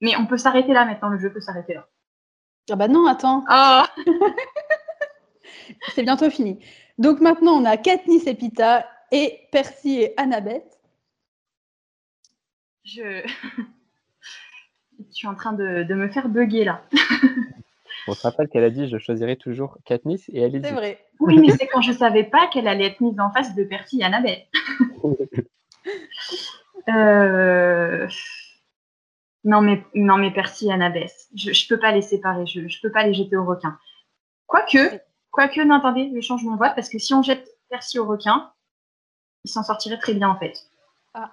[0.00, 1.86] Mais on peut s'arrêter là maintenant, le jeu peut s'arrêter là.
[2.70, 3.44] Ah bah non, attends.
[3.48, 3.82] Oh
[5.94, 6.58] C'est bientôt fini.
[6.98, 10.80] Donc maintenant, on a Katniss et Pita et Percy et Annabeth.
[12.84, 13.24] Je...
[15.10, 16.82] je suis en train de, de me faire bugger là.
[18.08, 21.04] On se rappelle qu'elle a dit je choisirais toujours Katniss et elle est C'est vrai.
[21.20, 24.00] Oui, mais c'est quand je savais pas qu'elle allait être mise en face de Percy
[24.00, 24.46] et Annabeth.
[26.88, 28.08] Euh,
[29.44, 32.80] Non, mais, non, mais Percy et Annabeth, je ne peux pas les séparer, je ne
[32.80, 33.78] peux pas les jeter au requin.
[34.46, 35.00] Quoique,
[35.30, 38.52] quoique, non, attendez, je change mon vote, parce que si on jette Percy au requin,
[39.44, 40.54] il s'en sortirait très bien en fait.
[41.14, 41.32] Ah.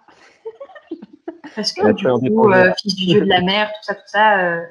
[1.55, 4.39] Parce que du coup, euh, fils du dieu de la mer, tout ça, tout ça,
[4.39, 4.65] euh,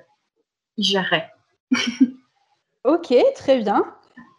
[0.76, 1.30] il gérerait.
[2.84, 3.84] Ok, très bien.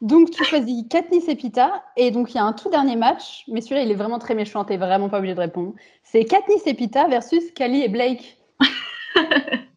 [0.02, 1.84] Donc tu choisis Katniss et Pita.
[1.98, 4.34] Et donc il y a un tout dernier match, mais celui-là il est vraiment très
[4.34, 5.74] méchant, t'es vraiment pas obligé de répondre.
[6.04, 8.38] C'est Katniss et Pita versus Kali et Blake.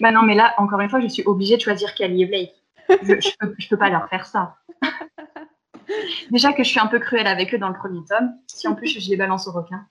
[0.00, 2.54] Bah non, mais là, encore une fois, je suis obligée de choisir Kelly et Blake.
[2.88, 4.56] Je, je, peux, je peux pas leur faire ça.
[6.30, 8.74] Déjà que je suis un peu cruelle avec eux dans le premier tome, si en
[8.74, 9.86] plus je les balance au requin.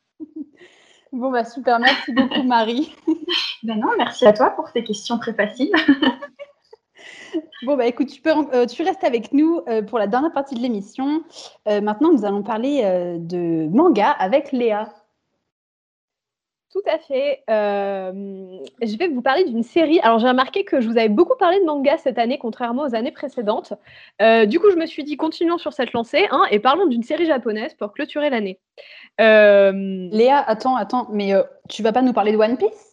[1.15, 2.93] Bon bah super, merci beaucoup Marie.
[3.63, 5.71] Ben non, merci à toi pour tes questions très faciles.
[7.65, 10.55] Bon bah écoute, tu, peux, euh, tu restes avec nous euh, pour la dernière partie
[10.55, 11.23] de l'émission.
[11.67, 12.81] Euh, maintenant nous allons parler
[13.19, 14.93] de manga avec Léa.
[16.75, 17.41] Tout à fait.
[17.49, 18.11] Euh,
[18.81, 20.01] je vais vous parler d'une série.
[20.01, 22.93] Alors, j'ai remarqué que je vous avais beaucoup parlé de manga cette année, contrairement aux
[22.93, 23.71] années précédentes.
[24.21, 27.03] Euh, du coup, je me suis dit, continuons sur cette lancée hein, et parlons d'une
[27.03, 28.59] série japonaise pour clôturer l'année.
[29.21, 29.71] Euh,
[30.11, 31.31] Léa, attends, attends, mais
[31.69, 32.84] tu vas pas nous parler de One Piece?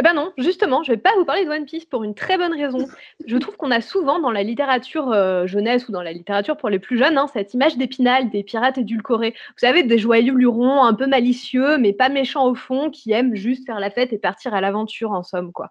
[0.00, 2.38] Eh ben non, justement, je vais pas vous parler de One Piece pour une très
[2.38, 2.86] bonne raison.
[3.26, 6.70] Je trouve qu'on a souvent dans la littérature euh, jeunesse ou dans la littérature pour
[6.70, 9.32] les plus jeunes hein, cette image d'épinal des pirates édulcorés.
[9.32, 13.34] Vous savez, des joyeux lurons un peu malicieux, mais pas méchants au fond, qui aiment
[13.34, 15.70] juste faire la fête et partir à l'aventure en somme, quoi.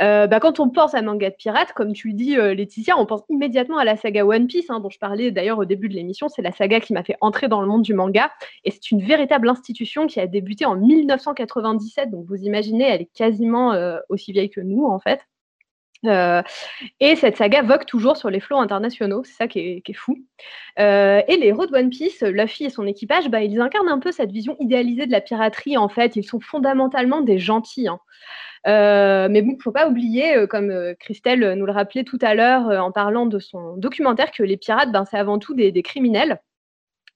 [0.00, 3.06] Euh, bah, quand on pense à manga de pirates, comme tu dis, euh, Laetitia, on
[3.06, 5.94] pense immédiatement à la saga One Piece, hein, dont je parlais d'ailleurs au début de
[5.94, 6.28] l'émission.
[6.28, 8.30] C'est la saga qui m'a fait entrer dans le monde du manga.
[8.64, 12.10] Et c'est une véritable institution qui a débuté en 1997.
[12.10, 15.20] Donc vous imaginez, elle est quasiment euh, aussi vieille que nous, en fait.
[17.00, 20.16] Et cette saga vogue toujours sur les flots internationaux, c'est ça qui est, fou.
[20.76, 24.12] Et les héros de One Piece, Luffy et son équipage, bah, ils incarnent un peu
[24.12, 25.76] cette vision idéalisée de la piraterie.
[25.76, 27.88] En fait, ils sont fondamentalement des gentils.
[27.88, 27.98] hein.
[28.66, 32.04] Euh, mais bon, il ne faut pas oublier, euh, comme euh, Christelle nous le rappelait
[32.04, 35.54] tout à l'heure en parlant de son documentaire, que les pirates, ben, c'est avant tout
[35.54, 36.40] des, criminels.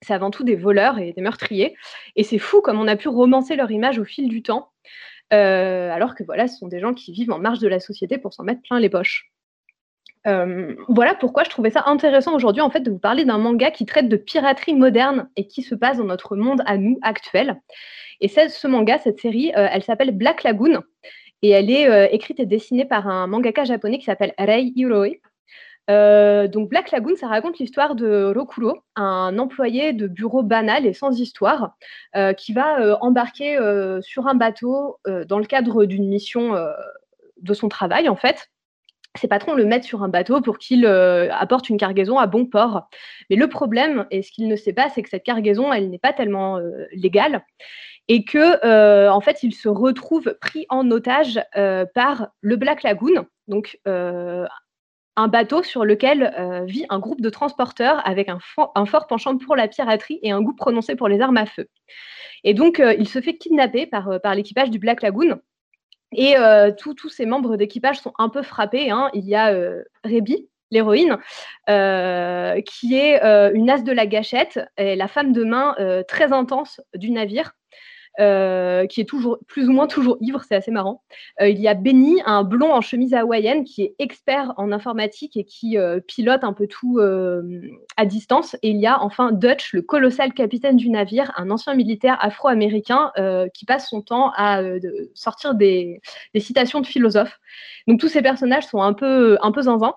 [0.02, 1.76] C'est avant tout des voleurs et des meurtriers.
[2.16, 4.70] Et c'est fou comme on a pu romancer leur image au fil du temps.
[5.30, 8.34] Alors que voilà, ce sont des gens qui vivent en marge de la société pour
[8.34, 9.30] s'en mettre plein les poches.
[10.24, 13.86] Voilà pourquoi je trouvais ça intéressant aujourd'hui en fait de vous parler d'un manga qui
[13.86, 17.60] traite de piraterie moderne et qui se passe dans notre monde à nous actuel.
[18.20, 20.82] Et ce manga, cette série, elle s'appelle Black Lagoon
[21.42, 25.20] et elle est euh, écrite et dessinée par un mangaka japonais qui s'appelle Rei Hiroi.
[25.90, 30.92] Euh, donc Black Lagoon, ça raconte l'histoire de Rokuro, un employé de bureau banal et
[30.92, 31.74] sans histoire,
[32.14, 33.58] euh, qui va embarquer
[34.00, 36.54] sur un bateau dans le cadre d'une mission
[37.40, 38.48] de son travail en fait.
[39.18, 42.88] Ses patrons le mettent sur un bateau pour qu'il apporte une cargaison à bon port.
[43.28, 45.98] Mais le problème, et ce qu'il ne sait pas, c'est que cette cargaison, elle n'est
[45.98, 46.60] pas tellement
[46.92, 47.44] légale
[48.08, 52.82] et que euh, en fait, il se retrouve pris en otage euh, par le Black
[52.82, 54.46] Lagoon, donc euh,
[55.16, 56.32] un bateau sur lequel
[56.66, 60.30] vit un groupe de transporteurs avec un, fo- un fort penchant pour la piraterie et
[60.30, 61.68] un goût prononcé pour les armes à feu.
[62.44, 65.38] Et donc, il se fait kidnapper par, l'équipage du Black Lagoon.
[66.12, 66.34] Et
[66.78, 68.90] tous ces membres d'équipage sont un peu frappés.
[68.90, 69.10] hein.
[69.12, 69.52] Il y a
[70.02, 71.18] Rebi, l'héroïne,
[71.66, 75.76] qui est une as de la gâchette, et la femme de main
[76.08, 77.52] très intense du navire.
[78.20, 81.02] Euh, qui est toujours plus ou moins toujours ivre, c'est assez marrant.
[81.40, 85.34] Euh, il y a Benny, un blond en chemise hawaïenne qui est expert en informatique
[85.38, 87.00] et qui euh, pilote un peu tout
[87.96, 88.54] à distance.
[88.62, 93.12] Et il y a enfin Dutch, le colossal capitaine du navire, un ancien militaire afro-américain
[93.54, 94.60] qui passe son temps à
[95.14, 96.00] sortir des,
[96.36, 97.38] citations de philosophes.
[97.88, 99.94] Donc tous ces personnages sont un peu un peu zinzin.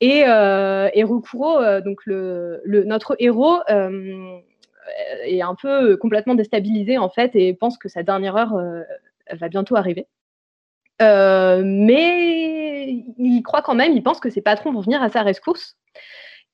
[0.00, 3.60] Et, et donc le, notre héros
[5.24, 8.82] est un peu complètement déstabilisé en fait et pense que sa dernière heure euh,
[9.32, 10.06] va bientôt arriver.
[11.02, 15.22] Euh, mais il croit quand même, il pense que ses patrons vont venir à sa
[15.22, 15.76] rescousse.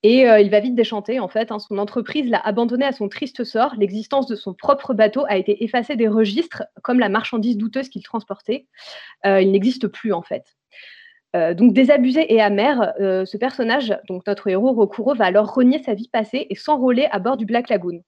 [0.05, 1.53] Et il va vite déchanter, en fait.
[1.53, 1.61] Hein.
[1.61, 3.77] son entreprise l'a abandonné à son triste sort.
[3.79, 8.03] L'existence de son propre bateau a été effacée des registres, comme la marchandise douteuse qu'il
[8.03, 8.67] transportait.
[9.25, 10.57] il n'existe plus, en fait.
[11.35, 16.09] donc désabusé et amer, ce personnage, donc notre héros Rokuro, va alors renier sa vie
[16.09, 18.03] passée et s'enrôler à bord du Black Lagoon.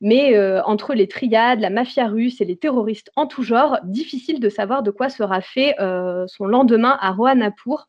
[0.00, 4.40] Mais euh, entre les triades, la mafia russe et les terroristes en tout genre, difficile
[4.40, 7.88] de savoir de quoi sera fait euh, son lendemain à Rohanapur,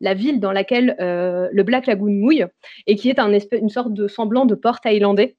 [0.00, 2.46] la ville dans laquelle euh, le Black Lagoon mouille,
[2.86, 5.36] et qui est un une sorte de semblant de port thaïlandais.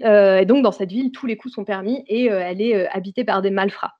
[0.00, 3.42] et donc dans cette ville, tous les coups sont permis et elle est habitée par
[3.42, 3.94] des malfrats.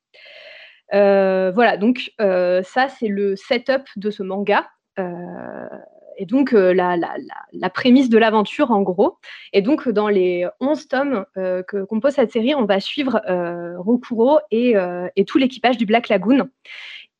[0.92, 4.66] voilà, donc ça c'est le setup de ce manga
[6.20, 9.16] et donc euh, la, prémisse de l'aventure en gros.
[9.54, 13.78] Et donc dans les 11 tomes euh, que compose cette série, on va suivre euh,
[13.78, 14.74] Rokuro et,
[15.26, 16.48] tout l'équipage du Black Lagoon.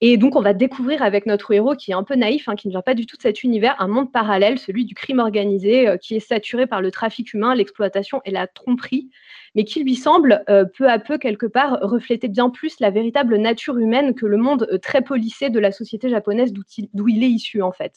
[0.00, 2.68] Et donc, on va découvrir avec notre héros, qui est un peu naïf, hein, qui
[2.68, 5.94] ne vient pas du tout de cet univers, un monde parallèle, celui du crime organisé,
[6.00, 9.10] qui est saturé par le trafic humain, l'exploitation et la tromperie,
[9.54, 10.42] mais qui lui semble
[10.76, 14.80] peu à peu, quelque part, refléter bien plus la véritable nature humaine que le monde
[14.82, 17.92] très policé de la société japonaise d'où il est issu, en fait.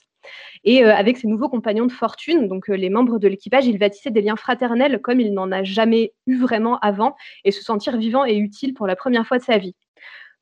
[0.64, 3.78] Et euh, avec ses nouveaux compagnons de fortune, donc euh, les membres de l'équipage, il
[3.78, 7.64] va tisser des liens fraternels comme il n'en a jamais eu vraiment avant et se
[7.64, 9.76] sentir vivant et utile pour la première fois de sa vie.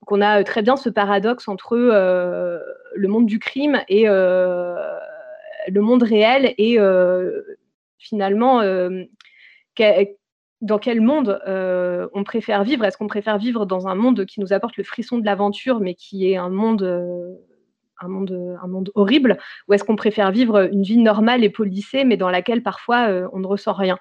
[0.01, 5.81] Donc on a euh, très bien ce paradoxe entre le monde du crime et le
[5.81, 6.77] monde réel et
[7.97, 8.61] finalement
[10.61, 12.83] dans quel monde on préfère vivre?
[12.85, 15.95] Est-ce qu'on préfère vivre dans un monde qui nous apporte le frisson de l'aventure, mais
[15.95, 16.83] qui est un monde
[18.95, 19.37] horrible?
[19.67, 23.27] Ou est-ce qu'on préfère vivre une vie normale et policée, mais dans laquelle parfois euh,
[23.33, 23.97] on ne ressent rien?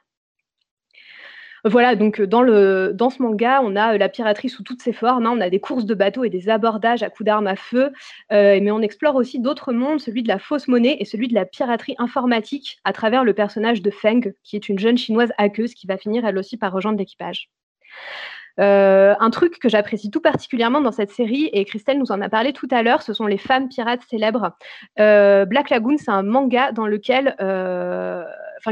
[1.65, 4.93] Voilà, donc dans, le, dans ce manga, on a euh, la piraterie sous toutes ses
[4.93, 5.27] formes.
[5.27, 5.33] Hein.
[5.37, 7.93] on a des courses de bateaux et des abordages à coups d'armes à feu.
[8.33, 11.35] Euh, mais on explore aussi d'autres mondes, celui de la fausse monnaie et celui de
[11.35, 15.75] la piraterie informatique à travers le personnage de Feng, qui est une jeune chinoise hackeuse
[15.75, 17.51] qui va finir elle aussi par rejoindre l'équipage.
[18.59, 22.29] Euh, un truc que j'apprécie tout particulièrement dans cette série, et Christelle nous en a
[22.29, 24.53] parlé tout à l'heure, ce sont les femmes pirates célèbres.
[24.99, 28.25] Euh, Black Lagoon, c'est un manga dans lequel, euh,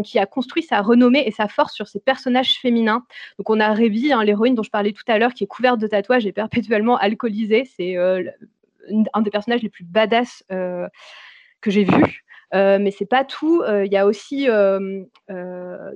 [0.04, 3.04] qui a construit sa renommée et sa force sur ses personnages féminins.
[3.38, 5.78] Donc, on a Revi, hein, l'héroïne dont je parlais tout à l'heure, qui est couverte
[5.78, 7.64] de tatouages et perpétuellement alcoolisée.
[7.64, 12.24] C'est un des personnages les plus badass que j'ai vus.
[12.54, 13.62] Euh, mais c'est pas tout.
[13.66, 14.48] Il y a aussi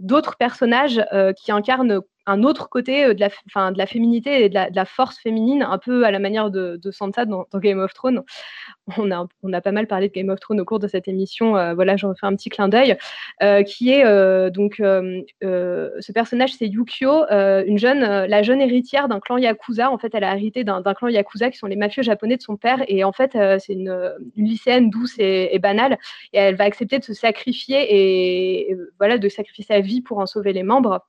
[0.01, 1.05] d'autres personnages
[1.37, 5.63] qui incarnent un autre côté euh, de la, de féminité et de la, force féminine,
[5.63, 8.23] un peu à la manière de, Sansa dans, Game of Thrones.
[8.99, 11.75] On a, pas mal parlé de Game of Thrones au cours de cette émission, euh,
[11.75, 12.97] voilà, j'en fais un petit clin d'œil,
[13.43, 14.03] euh, qui est
[14.51, 19.91] donc ce personnage, c'est Yukio, une jeune, la jeune héritière d'un clan Yakuza.
[19.91, 22.57] En fait, elle a hérité d'un clan Yakuza qui sont les mafieux japonais de son
[22.57, 25.99] père, et en fait, c'est une, lycéenne douce et, banale,
[26.33, 30.27] et elle va accepter de se sacrifier et voilà, de sacrifier sa vie pour en
[30.27, 31.05] sauver les membres.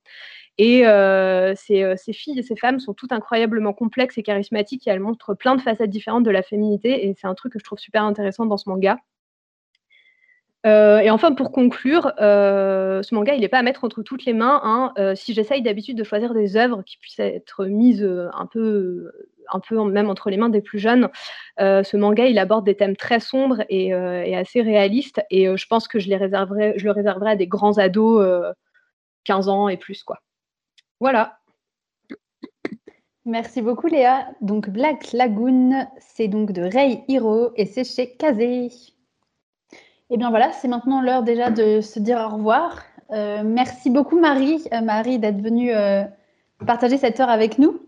[0.56, 4.90] Et euh, euh, ces, filles et ces femmes sont toutes incroyablement complexes et charismatiques et
[4.90, 7.06] elles montrent plein de facettes différentes de la féminité.
[7.06, 8.98] Et c'est un truc que je trouve super intéressant dans ce manga.
[10.64, 14.32] Euh, et enfin, pour conclure, ce manga, il n'est pas à mettre entre toutes les
[14.32, 14.60] mains.
[14.62, 15.14] Hein.
[15.16, 19.10] si j'essaye d'habitude de choisir des œuvres qui puissent être mises un peu,
[19.52, 21.10] un peu même entre les mains des plus jeunes,
[21.58, 25.20] ce manga, il aborde des thèmes très sombres et, assez réalistes.
[25.30, 28.24] Et je pense que je, les je le réserverai à des grands ados,
[29.24, 30.20] 15 ans et plus, quoi.
[31.00, 31.38] Voilà.
[33.26, 34.28] Merci beaucoup Léa.
[34.42, 38.66] Donc Black Lagoon, c'est donc de Rei Hiro et c'est chez Kazé.
[40.10, 42.82] Et eh bien voilà, c'est maintenant l'heure déjà de se dire au revoir.
[43.10, 46.04] Euh, merci beaucoup Marie, euh, Marie d'être venue euh,
[46.66, 47.80] partager cette heure avec nous.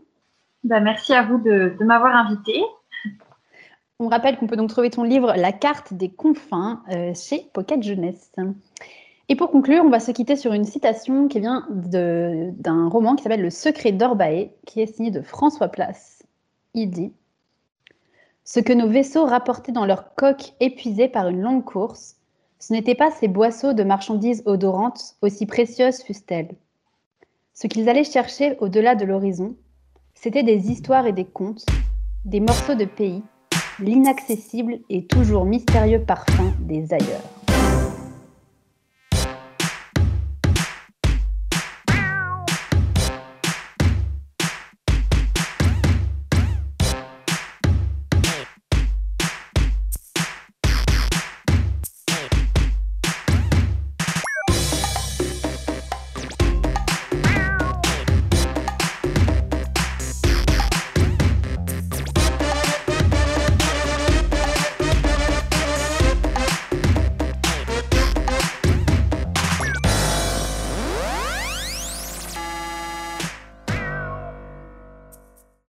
[0.65, 2.63] Bah, merci à vous de, de m'avoir invitée.
[3.99, 6.83] On rappelle qu'on peut donc trouver ton livre La carte des confins
[7.15, 8.31] chez Pocket Jeunesse.
[9.29, 13.25] Et pour conclure, on va se quitter sur une citation qui vient d'un roman qui
[13.25, 16.23] s'appelle Le secret d'Orbae, qui est signé de François Place.
[16.75, 17.13] Il dit
[18.45, 22.17] Ce que nos vaisseaux rapportaient dans leurs coques épuisées par une longue course,
[22.61, 26.55] ce n'étaient pas ces boisseaux de marchandises odorantes, aussi précieuses fussent-elles.
[27.53, 29.57] Ce qu'ils allaient chercher au-delà de l'horizon,
[30.15, 31.67] c'était des histoires et des contes,
[32.25, 33.23] des morceaux de pays,
[33.81, 37.36] l'inaccessible et toujours mystérieux parfum des ailleurs.